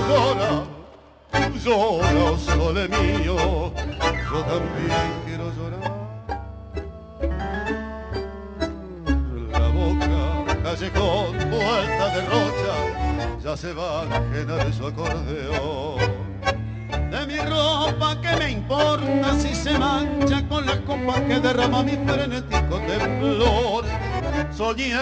llora, 0.09 0.51
llora, 1.63 2.37
sole 2.39 2.87
mío, 2.87 3.37
yo 4.31 4.39
también 4.49 5.13
quiero 5.27 5.45
llorar. 5.57 5.93
La 9.51 9.67
boca, 9.77 10.63
callejón, 10.63 11.31
vuelta 11.51 12.05
de 12.15 12.21
rocha, 12.33 12.75
ya 13.43 13.53
se 13.55 13.73
va 13.73 14.01
ajena 14.05 14.55
de 14.55 14.73
su 14.73 14.87
acordeón. 14.87 16.18
Ropa, 17.47 18.19
que 18.21 18.35
me 18.37 18.51
importa 18.51 19.39
si 19.39 19.55
se 19.55 19.77
mancha 19.77 20.47
con 20.47 20.65
las 20.65 20.77
copas 20.77 21.21
que 21.21 21.39
derrama 21.39 21.83
mi 21.83 21.97
frenético 22.05 22.79
temblor? 22.87 23.85
Soñé 24.55 24.93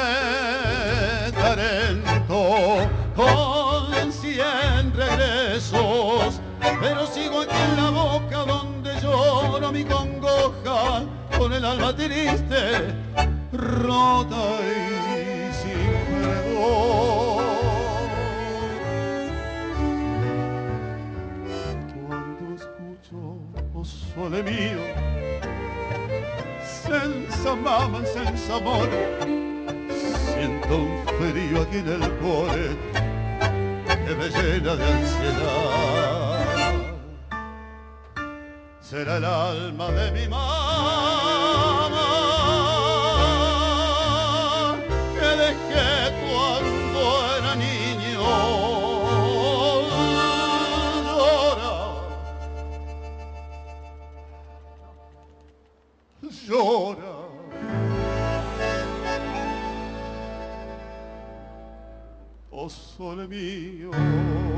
Tarento 1.34 2.90
con 3.16 4.12
cien 4.12 4.94
regresos, 4.96 6.40
pero 6.80 7.08
sigo 7.08 7.42
aquí 7.42 7.56
en 7.72 7.76
la 7.84 7.90
boca 7.90 8.38
donde 8.46 9.00
lloro 9.02 9.72
mi 9.72 9.84
congoja 9.84 11.04
con 11.38 11.54
el 11.54 11.66
alma 11.66 11.96
triste, 11.96 12.94
rota 13.52 14.60
y 14.62 15.07
sole 24.18 24.42
mío, 24.42 24.80
senza 26.66 27.56
mamma, 27.56 28.04
senza 28.04 28.56
amore, 28.56 29.00
siento 30.34 30.76
un 30.76 31.06
frío 31.20 31.62
aquí 31.62 31.78
en 31.78 32.02
el 32.02 32.12
cuore 32.14 32.68
que 33.86 34.16
me 34.16 34.28
llena 34.30 34.76
de 34.76 34.86
ansiedad. 34.86 36.38
será 38.82 39.18
el 39.18 39.26
alma 39.26 39.92
de 39.92 40.12
mi 40.14 40.28
mamá 40.28 41.77
Sole 62.98 63.28
mío. 63.28 64.57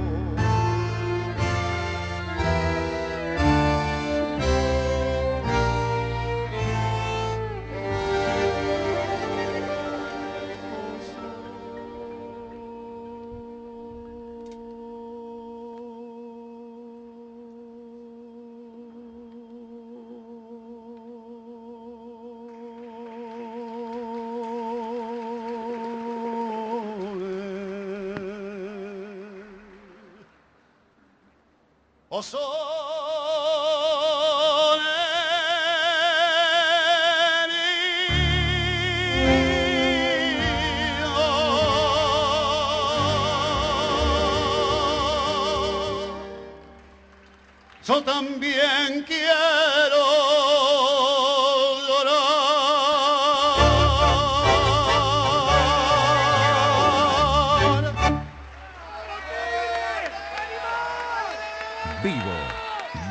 O 32.20 32.69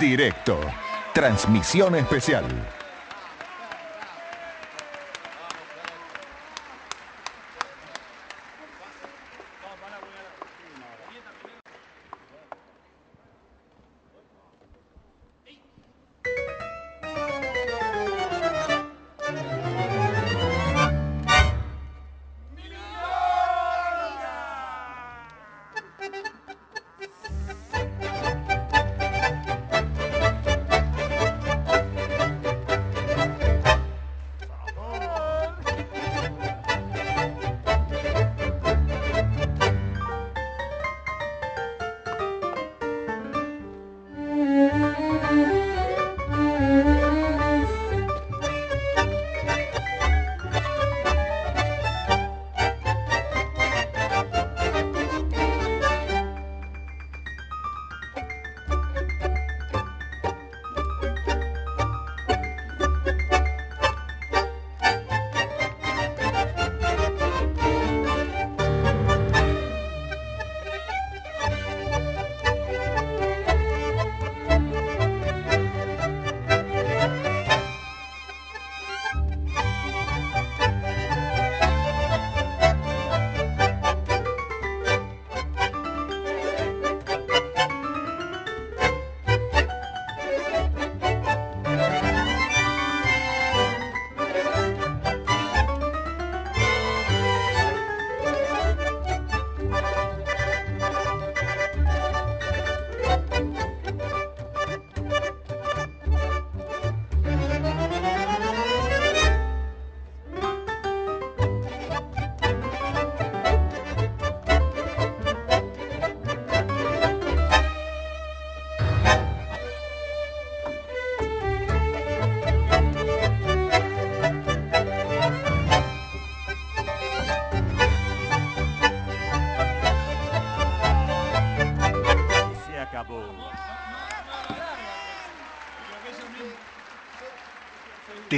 directo, 0.09 0.59
transmisión 1.13 1.95
especial. 1.95 2.78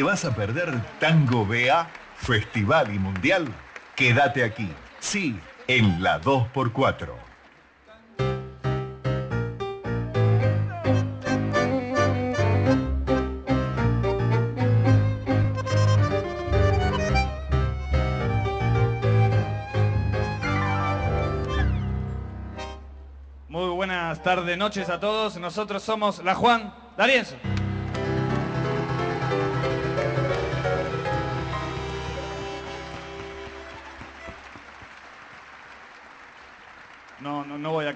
¿Te 0.00 0.04
vas 0.04 0.24
a 0.24 0.34
perder 0.34 0.80
Tango 0.98 1.44
BA, 1.44 1.86
Festival 2.16 2.94
y 2.94 2.98
Mundial? 2.98 3.46
Quédate 3.94 4.42
aquí, 4.42 4.66
sí, 4.98 5.38
en 5.68 6.02
la 6.02 6.18
2x4. 6.22 7.10
Muy 23.48 23.68
buenas 23.68 24.22
tardes, 24.22 24.56
noches 24.56 24.88
a 24.88 24.98
todos. 24.98 25.36
Nosotros 25.36 25.82
somos 25.82 26.24
la 26.24 26.34
Juan 26.34 26.72
D'Arienzo. 26.96 27.36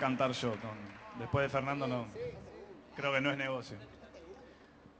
Cantar 0.04 0.32
yo. 0.32 0.52
después 1.18 1.44
de 1.44 1.48
Fernando 1.48 1.86
no. 1.86 2.04
Creo 2.94 3.10
que 3.10 3.22
no 3.22 3.30
es 3.30 3.38
negocio. 3.38 3.78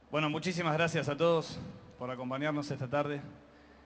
Bueno, 0.09 0.31
muchísimas 0.31 0.73
gracias 0.73 1.07
a 1.09 1.15
todos 1.15 1.59
por 1.99 2.09
acompañarnos 2.09 2.71
esta 2.71 2.87
tarde. 2.87 3.21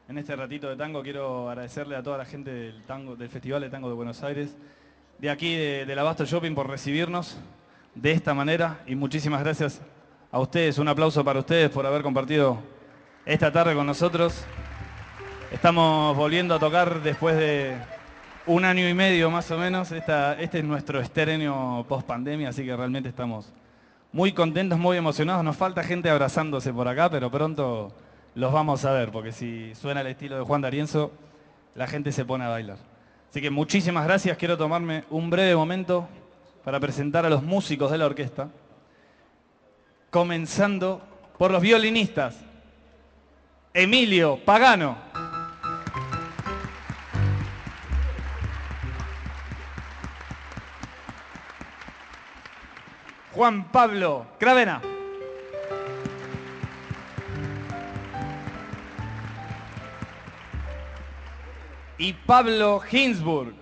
En 0.07 0.17
este 0.17 0.33
ratito 0.37 0.69
de 0.69 0.77
tango 0.77 1.03
quiero 1.03 1.49
agradecerle 1.49 1.97
a 1.97 2.03
toda 2.03 2.19
la 2.19 2.23
gente 2.23 2.51
del 2.51 2.85
tango, 2.85 3.17
del 3.17 3.27
Festival 3.27 3.59
de 3.59 3.69
Tango 3.69 3.89
de 3.89 3.95
Buenos 3.95 4.23
Aires, 4.23 4.55
de 5.17 5.29
aquí 5.29 5.57
de, 5.57 5.85
del 5.85 5.99
Abasto 5.99 6.23
Shopping 6.23 6.55
por 6.55 6.69
recibirnos 6.69 7.37
de 7.95 8.11
esta 8.13 8.33
manera 8.33 8.79
y 8.87 8.95
muchísimas 8.95 9.43
gracias 9.43 9.81
a 10.31 10.39
ustedes. 10.39 10.77
Un 10.77 10.87
aplauso 10.87 11.25
para 11.25 11.39
ustedes 11.39 11.69
por 11.69 11.85
haber 11.85 12.01
compartido 12.01 12.59
esta 13.25 13.51
tarde 13.51 13.75
con 13.75 13.85
nosotros. 13.85 14.45
Estamos 15.51 16.15
volviendo 16.15 16.55
a 16.55 16.59
tocar 16.59 17.01
después 17.01 17.35
de 17.35 17.75
un 18.49 18.65
año 18.65 18.89
y 18.89 18.95
medio 18.95 19.29
más 19.29 19.51
o 19.51 19.59
menos. 19.59 19.91
Este 19.91 20.57
es 20.57 20.63
nuestro 20.63 20.99
estreno 20.99 21.85
post 21.87 22.07
pandemia, 22.07 22.49
así 22.49 22.65
que 22.65 22.75
realmente 22.75 23.07
estamos 23.07 23.53
muy 24.11 24.31
contentos, 24.31 24.79
muy 24.79 24.97
emocionados. 24.97 25.43
Nos 25.43 25.55
falta 25.55 25.83
gente 25.83 26.09
abrazándose 26.09 26.73
por 26.73 26.87
acá, 26.87 27.11
pero 27.11 27.29
pronto 27.29 27.93
los 28.33 28.51
vamos 28.51 28.85
a 28.85 28.91
ver, 28.91 29.11
porque 29.11 29.31
si 29.31 29.75
suena 29.75 30.01
el 30.01 30.07
estilo 30.07 30.35
de 30.35 30.41
Juan 30.41 30.61
D'Arienzo, 30.61 31.11
la 31.75 31.85
gente 31.85 32.11
se 32.11 32.25
pone 32.25 32.43
a 32.43 32.49
bailar. 32.49 32.77
Así 33.29 33.39
que 33.39 33.51
muchísimas 33.51 34.05
gracias. 34.05 34.35
Quiero 34.35 34.57
tomarme 34.57 35.03
un 35.11 35.29
breve 35.29 35.55
momento 35.55 36.07
para 36.65 36.79
presentar 36.79 37.27
a 37.27 37.29
los 37.29 37.43
músicos 37.43 37.91
de 37.91 37.99
la 37.99 38.07
orquesta, 38.07 38.49
comenzando 40.09 41.03
por 41.37 41.51
los 41.51 41.61
violinistas. 41.61 42.35
Emilio 43.75 44.39
Pagano. 44.43 45.08
Juan 53.39 53.71
Pablo 53.71 54.27
Cravena. 54.37 54.81
Y 61.97 62.11
Pablo 62.11 62.81
Hinsburg. 62.91 63.53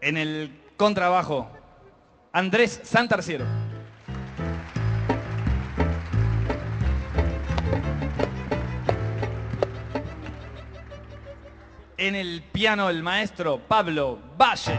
En 0.00 0.16
el 0.16 0.52
contrabajo, 0.76 1.50
Andrés 2.32 2.80
Santarciero. 2.84 3.65
En 11.98 12.14
el 12.14 12.42
piano, 12.42 12.90
el 12.90 13.02
maestro 13.02 13.58
Pablo 13.58 14.18
Valle. 14.36 14.78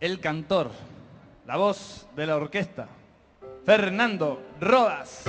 El 0.00 0.18
cantor, 0.18 0.72
la 1.46 1.56
voz 1.56 2.08
de 2.16 2.26
la 2.26 2.34
orquesta, 2.34 2.88
Fernando 3.64 4.42
Rodas. 4.60 5.22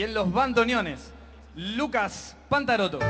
Y 0.00 0.02
en 0.02 0.14
los 0.14 0.32
bandoneones, 0.32 1.12
Lucas 1.56 2.34
Pantaroto. 2.48 3.00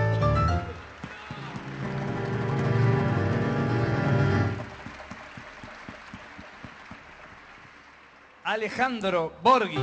Alejandro 8.43 9.33
Borghi. 9.41 9.79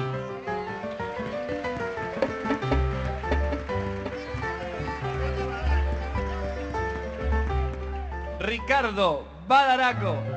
Ricardo 8.41 9.25
Badaraco. 9.47 10.36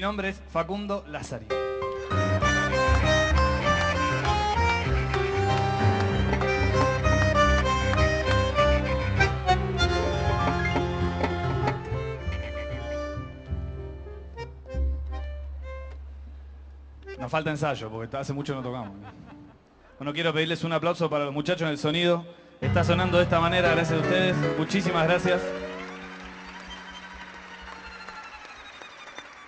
Mi 0.00 0.02
nombre 0.02 0.30
es 0.30 0.40
Facundo 0.50 1.04
Lazari. 1.08 1.44
Nos 17.18 17.30
falta 17.30 17.50
ensayo, 17.50 17.90
porque 17.90 18.16
hace 18.16 18.32
mucho 18.32 18.54
no 18.54 18.62
tocamos. 18.62 18.92
Bueno, 19.98 20.14
quiero 20.14 20.32
pedirles 20.32 20.64
un 20.64 20.72
aplauso 20.72 21.10
para 21.10 21.26
los 21.26 21.34
muchachos 21.34 21.60
en 21.60 21.68
el 21.68 21.78
sonido. 21.78 22.24
Está 22.62 22.84
sonando 22.84 23.18
de 23.18 23.24
esta 23.24 23.38
manera, 23.38 23.72
gracias 23.74 23.98
a 23.98 24.02
ustedes. 24.02 24.36
Muchísimas 24.56 25.06
gracias. 25.06 25.42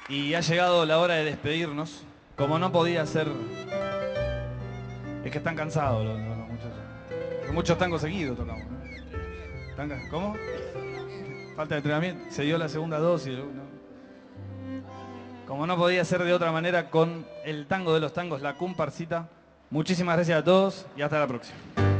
Y 0.08 0.34
ha 0.34 0.40
llegado 0.40 0.84
la 0.84 0.98
hora 0.98 1.14
de 1.14 1.24
despedirnos. 1.24 2.04
Como 2.36 2.58
no 2.58 2.72
podía 2.72 3.06
ser. 3.06 3.28
Es 5.24 5.30
que 5.30 5.38
están 5.38 5.54
cansados 5.54 6.04
los, 6.04 6.18
muchachos. 6.18 7.52
Muchos 7.52 7.78
tangos 7.78 8.00
seguidos 8.00 8.36
tocamos. 8.36 8.64
¿no? 8.66 10.10
¿Cómo? 10.10 10.36
Falta 11.56 11.74
de 11.74 11.78
entrenamiento. 11.78 12.24
Se 12.30 12.42
dio 12.42 12.58
la 12.58 12.68
segunda 12.68 12.98
dosis. 12.98 13.38
Como 15.46 15.66
no 15.66 15.76
podía 15.76 16.04
ser 16.04 16.22
de 16.24 16.32
otra 16.32 16.50
manera 16.50 16.88
con 16.90 17.26
el 17.44 17.66
tango 17.66 17.92
de 17.94 18.00
los 18.00 18.12
tangos, 18.12 18.40
la 18.40 18.56
comparsita. 18.56 19.28
Muchísimas 19.70 20.16
gracias 20.16 20.40
a 20.40 20.44
todos 20.44 20.86
y 20.96 21.02
hasta 21.02 21.18
la 21.18 21.26
próxima. 21.26 21.91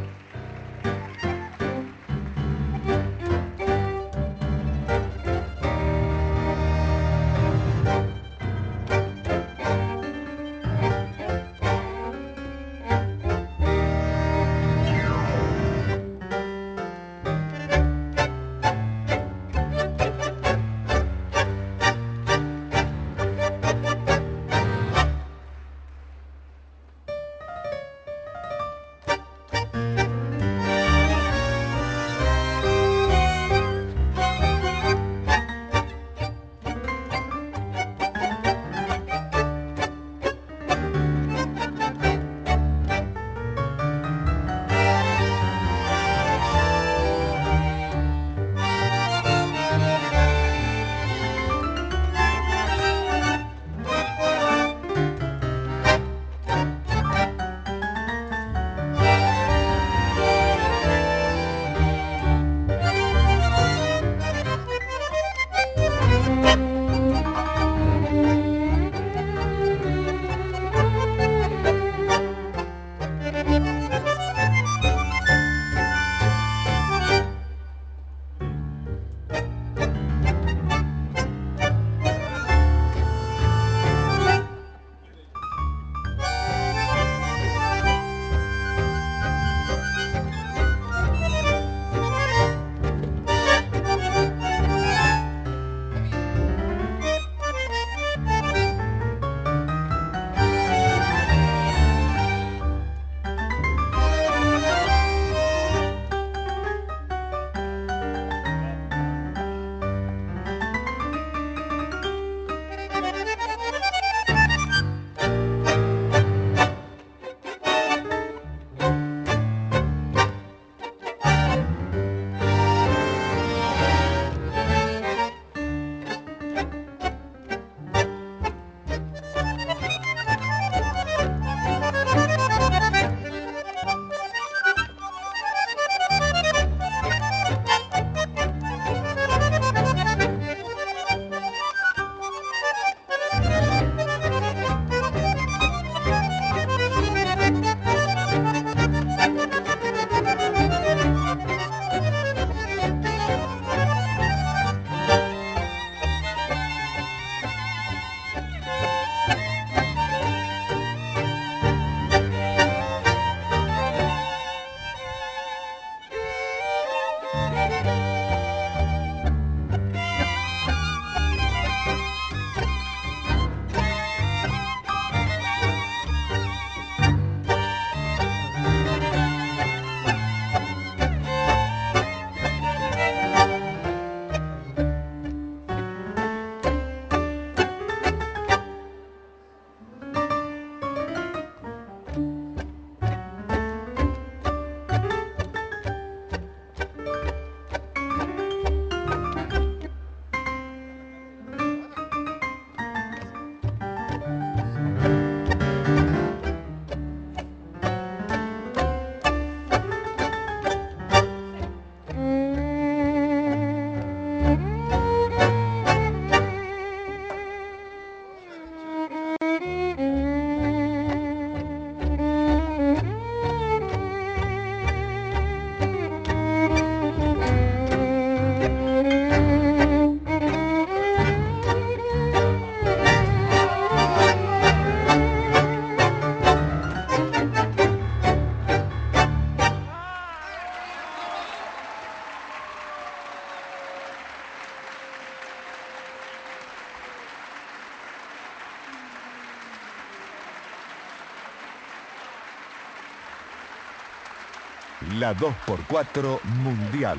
La 255.22 255.36
2x4 255.36 256.40
Mundial. 256.64 257.16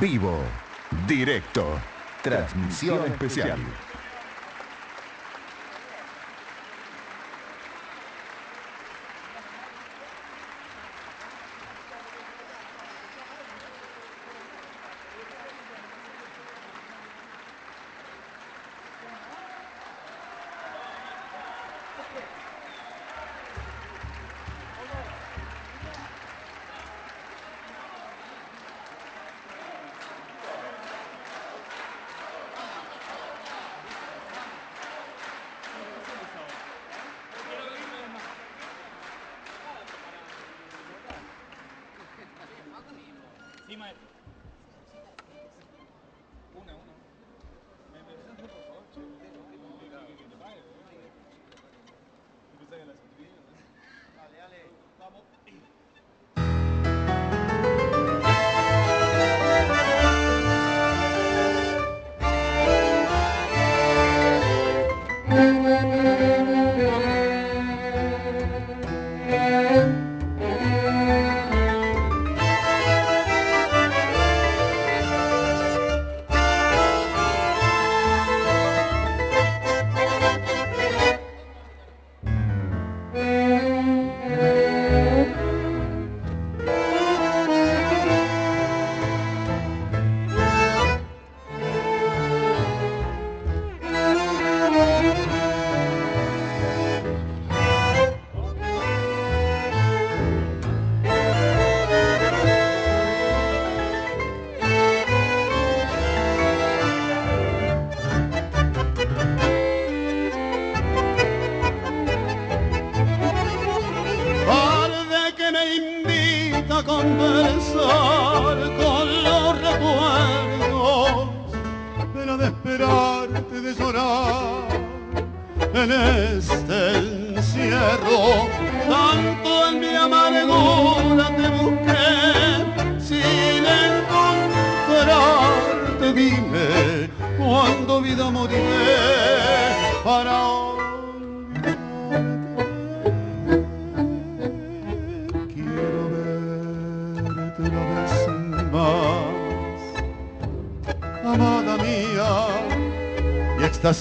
Vivo, 0.00 0.40
directo, 1.06 1.78
transmisión 2.22 3.04
especial. 3.04 3.58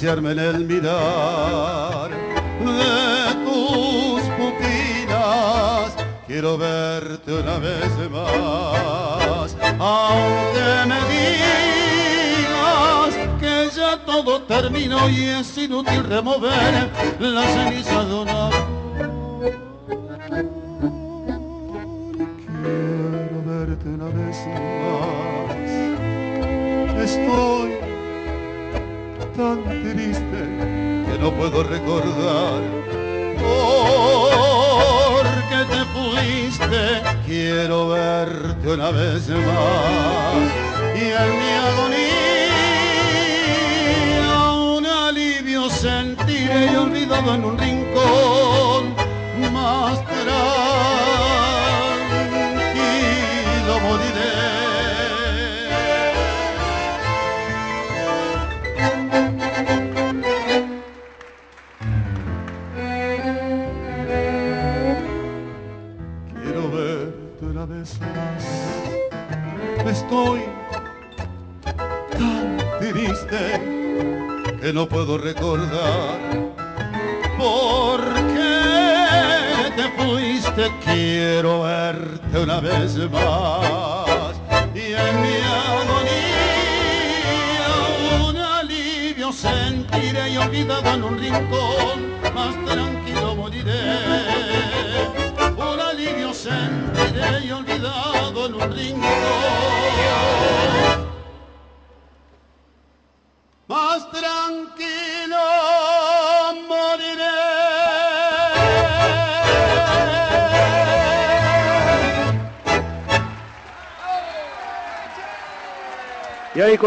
En 0.08 0.40
el 0.40 0.66
mirar 0.66 2.12
de 2.60 3.34
tus 3.44 4.22
pupilas. 4.38 5.96
Quiero 6.28 6.60
verte 6.60 7.34
una 7.34 7.58
vez 7.58 7.90
más, 8.12 9.56
aunque 9.80 10.86
me 10.86 11.00
digas 12.30 13.16
que 13.40 13.70
ya 13.76 13.98
todo 14.06 14.44
terminó 14.44 15.10
y 15.10 15.26
es 15.26 15.58
inútil 15.58 16.04
remover 16.04 16.92
la 17.20 17.44
ceniza 17.48 18.06
de 18.06 18.14
una 18.14 18.52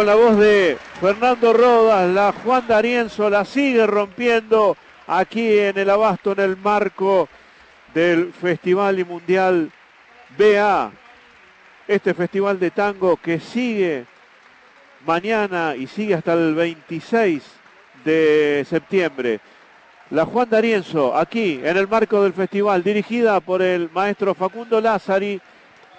la 0.09 0.15
voz 0.15 0.39
de 0.39 0.79
Fernando 1.03 1.53
Rodas, 1.53 2.09
la 2.09 2.33
Juan 2.33 2.67
D'Arienzo 2.67 3.29
la 3.29 3.45
sigue 3.45 3.87
rompiendo 3.87 4.75
aquí 5.07 5.59
en 5.59 5.77
el 5.77 5.91
Abasto, 5.91 6.33
en 6.33 6.41
el 6.41 6.57
marco 6.57 7.29
del 7.93 8.33
Festival 8.33 8.99
y 9.01 9.05
Mundial 9.05 9.71
BA. 10.39 10.93
Este 11.87 12.15
festival 12.15 12.59
de 12.59 12.71
tango 12.71 13.19
que 13.19 13.39
sigue 13.39 14.07
mañana 15.05 15.77
y 15.77 15.87
sigue 15.87 16.15
hasta 16.15 16.33
el 16.33 16.55
26 16.55 17.43
de 18.03 18.67
septiembre. 18.67 19.41
La 20.09 20.25
Juan 20.25 20.49
D'Arienzo, 20.49 21.15
aquí 21.15 21.61
en 21.63 21.77
el 21.77 21.87
marco 21.87 22.23
del 22.23 22.33
festival, 22.33 22.83
dirigida 22.83 23.41
por 23.41 23.61
el 23.61 23.91
maestro 23.93 24.35
Facundo 24.35 24.81
Lázari, 24.81 25.39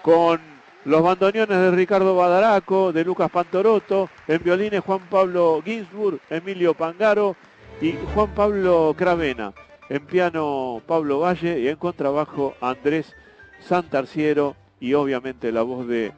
con 0.01 0.48
los 0.85 1.03
bandoneones 1.03 1.57
de 1.57 1.71
Ricardo 1.71 2.15
Badaraco, 2.15 2.93
de 2.93 3.03
Lucas 3.03 3.29
Pantoroto, 3.29 4.09
en 4.27 4.41
violines 4.43 4.81
Juan 4.81 5.01
Pablo 5.09 5.61
Ginsburg, 5.63 6.19
Emilio 6.29 6.73
Pangaro 6.73 7.35
y 7.81 7.95
Juan 8.13 8.33
Pablo 8.33 8.95
Cravena, 8.97 9.53
en 9.89 10.05
piano 10.05 10.81
Pablo 10.87 11.19
Valle 11.19 11.59
y 11.59 11.67
en 11.67 11.75
contrabajo 11.75 12.55
Andrés 12.61 13.13
Santarciero 13.61 14.55
y 14.79 14.93
obviamente 14.93 15.51
la 15.51 15.63
voz 15.63 15.87
de 15.87 16.13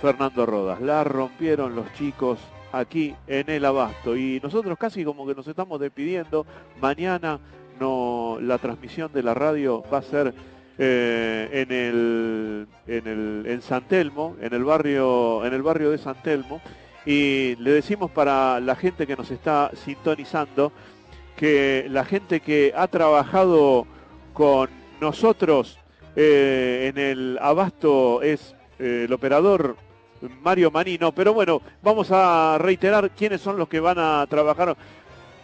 Fernando 0.00 0.46
Rodas. 0.46 0.80
La 0.80 1.02
rompieron 1.04 1.74
los 1.74 1.92
chicos 1.94 2.38
aquí 2.72 3.14
en 3.26 3.50
el 3.50 3.64
Abasto 3.64 4.16
y 4.16 4.40
nosotros 4.42 4.78
casi 4.78 5.04
como 5.04 5.26
que 5.26 5.34
nos 5.34 5.48
estamos 5.48 5.80
despidiendo. 5.80 6.46
Mañana 6.80 7.40
no, 7.80 8.38
la 8.40 8.58
transmisión 8.58 9.12
de 9.12 9.22
la 9.22 9.34
radio 9.34 9.82
va 9.92 9.98
a 9.98 10.02
ser 10.02 10.34
eh, 10.78 11.48
en, 11.52 11.72
el, 11.72 12.66
en, 12.86 13.06
el, 13.06 13.46
en 13.46 13.62
San 13.62 13.82
Telmo, 13.88 14.36
en 14.40 14.52
el, 14.52 14.64
barrio, 14.64 15.44
en 15.44 15.54
el 15.54 15.62
barrio 15.62 15.90
de 15.90 15.98
San 15.98 16.20
Telmo. 16.22 16.60
Y 17.04 17.56
le 17.56 17.70
decimos 17.70 18.10
para 18.10 18.60
la 18.60 18.74
gente 18.74 19.06
que 19.06 19.16
nos 19.16 19.30
está 19.30 19.70
sintonizando 19.84 20.72
que 21.36 21.86
la 21.88 22.04
gente 22.04 22.40
que 22.40 22.72
ha 22.74 22.88
trabajado 22.88 23.86
con 24.32 24.68
nosotros 25.00 25.78
eh, 26.16 26.90
en 26.92 26.98
el 26.98 27.38
abasto 27.40 28.22
es 28.22 28.54
eh, 28.78 29.04
el 29.06 29.12
operador 29.12 29.76
Mario 30.42 30.70
Manino, 30.70 31.12
pero 31.12 31.34
bueno, 31.34 31.60
vamos 31.82 32.08
a 32.10 32.56
reiterar 32.58 33.10
quiénes 33.10 33.40
son 33.40 33.58
los 33.58 33.68
que 33.68 33.80
van 33.80 33.98
a 33.98 34.26
trabajar 34.28 34.76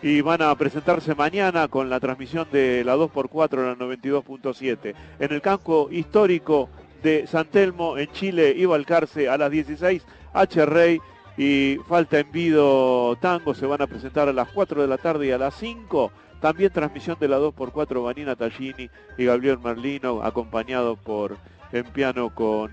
y 0.03 0.21
van 0.21 0.43
a 0.43 0.55
presentarse 0.57 1.15
mañana 1.15 1.69
con 1.69 1.89
la 1.89 2.01
transmisión 2.01 2.49
de 2.51 2.83
la 2.85 2.97
2x4 2.97 3.59
en 3.59 3.67
la 3.67 3.77
92.7. 3.77 4.95
En 5.21 5.33
el 5.33 5.41
campo 5.41 5.89
histórico 5.91 6.69
de 7.03 7.27
San 7.29 7.47
Telmo, 7.47 7.97
en 7.97 8.11
Chile 8.13 8.53
y 8.57 8.65
Balcarce, 8.65 9.29
a 9.29 9.39
las 9.39 9.51
16, 9.51 10.05
H. 10.35 10.67
Rey 10.67 10.99
y 11.37 11.79
Falta 11.89 12.19
Envido 12.19 13.17
Tango 13.17 13.55
se 13.55 13.67
van 13.67 13.81
a 13.81 13.87
presentar 13.87 14.29
a 14.29 14.33
las 14.33 14.49
4 14.49 14.83
de 14.83 14.89
la 14.89 14.99
tarde 14.99 15.29
y 15.29 15.31
a 15.31 15.39
las 15.39 15.55
5. 15.55 16.11
También 16.41 16.73
transmisión 16.73 17.17
de 17.21 17.29
la 17.29 17.39
2x4 17.39 18.05
Vanina 18.05 18.35
Tallini 18.35 18.91
y 19.17 19.25
Gabriel 19.25 19.61
Merlino, 19.61 20.23
acompañado 20.23 20.97
por 20.97 21.37
en 21.71 21.85
piano 21.85 22.35
con 22.35 22.73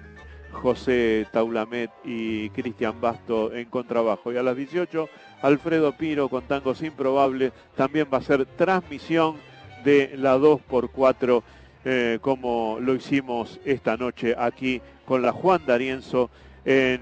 José 0.52 1.28
Taulamet 1.32 1.92
y 2.04 2.50
Cristian 2.50 3.00
Basto 3.00 3.54
en 3.54 3.66
contrabajo. 3.66 4.32
Y 4.32 4.38
a 4.38 4.44
las 4.44 4.56
18, 4.56 5.10
Alfredo 5.42 5.94
Piro 5.94 6.30
con 6.30 6.44
Tangos 6.44 6.82
Improbables. 6.82 7.52
También 7.76 8.08
va 8.12 8.18
a 8.18 8.22
ser 8.22 8.46
transmisión 8.46 9.38
de 9.84 10.16
la 10.18 10.38
2x4 10.38 11.44
eh, 11.86 12.20
como 12.22 12.78
lo 12.82 12.94
hicimos 12.94 13.60
esta 13.64 13.96
noche 13.96 14.36
aquí 14.38 14.82
con 15.06 15.22
la 15.22 15.32
Juan 15.32 15.66
D'Arienzo 15.66 16.30
en, 16.66 17.00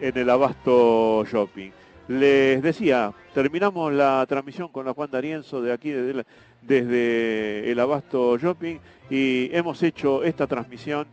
en 0.00 0.16
el 0.16 0.30
Abasto 0.30 1.24
Shopping. 1.24 1.70
Les 2.06 2.62
decía, 2.62 3.12
terminamos 3.34 3.92
la 3.92 4.24
transmisión 4.28 4.68
con 4.68 4.86
la 4.86 4.94
Juan 4.94 5.10
D'Arienzo 5.10 5.62
de 5.62 5.72
aquí 5.72 5.90
desde, 5.90 6.24
desde 6.62 7.70
el 7.70 7.80
Abasto 7.80 8.36
Shopping 8.38 8.78
y 9.10 9.50
hemos 9.52 9.82
hecho 9.82 10.22
esta 10.22 10.46
transmisión 10.46 11.06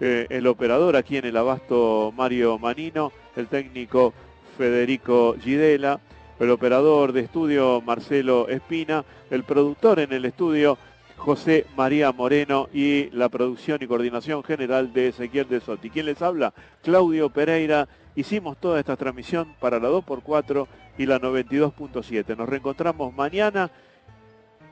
eh, 0.00 0.26
el 0.30 0.46
operador 0.46 0.96
aquí 0.96 1.18
en 1.18 1.26
el 1.26 1.36
abasto 1.36 2.12
Mario 2.16 2.58
Manino, 2.58 3.12
el 3.36 3.48
técnico 3.48 4.14
Federico 4.56 5.36
Gidela, 5.38 6.00
el 6.38 6.50
operador 6.50 7.12
de 7.12 7.20
estudio 7.20 7.82
Marcelo 7.82 8.48
Espina, 8.48 9.04
el 9.30 9.44
productor 9.44 10.00
en 10.00 10.12
el 10.14 10.24
estudio 10.24 10.78
José 11.18 11.66
María 11.76 12.12
Moreno 12.12 12.70
y 12.72 13.10
la 13.10 13.28
producción 13.28 13.78
y 13.82 13.86
coordinación 13.86 14.42
general 14.42 14.94
de 14.94 15.08
Ezequiel 15.08 15.48
de 15.48 15.60
Sotti. 15.60 15.90
¿Quién 15.90 16.06
les 16.06 16.22
habla? 16.22 16.54
Claudio 16.82 17.28
Pereira. 17.28 17.86
Hicimos 18.16 18.56
toda 18.56 18.80
esta 18.80 18.96
transmisión 18.96 19.54
para 19.60 19.78
la 19.78 19.90
2x4 19.90 20.66
y 20.96 21.04
la 21.04 21.20
92.7. 21.20 22.36
Nos 22.38 22.48
reencontramos 22.48 23.14
mañana 23.14 23.70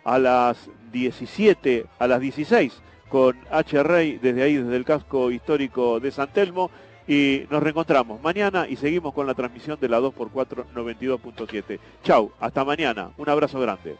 a 0.05 0.19
las 0.19 0.71
17, 0.91 1.85
a 1.99 2.07
las 2.07 2.21
16 2.21 2.81
con 3.09 3.37
H. 3.51 3.83
Rey 3.83 4.19
desde 4.23 4.43
ahí, 4.43 4.57
desde 4.57 4.77
el 4.77 4.85
casco 4.85 5.31
histórico 5.31 6.01
de 6.01 6.11
San 6.11 6.33
Telmo. 6.33 6.71
Y 7.07 7.47
nos 7.51 7.63
reencontramos 7.63 8.23
mañana 8.23 8.69
y 8.69 8.77
seguimos 8.77 9.15
con 9.15 9.27
la 9.27 9.35
transmisión 9.35 9.79
de 9.81 9.89
la 9.89 9.99
2x4 9.99 10.67
92.7. 10.75 11.79
Chau, 12.05 12.33
hasta 12.39 12.65
mañana. 12.65 13.11
Un 13.17 13.29
abrazo 13.31 13.59
grande. 13.61 13.97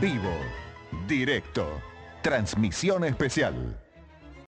Vivo, 0.00 0.30
directo, 1.08 1.66
transmisión 2.22 3.04
especial. 3.04 3.78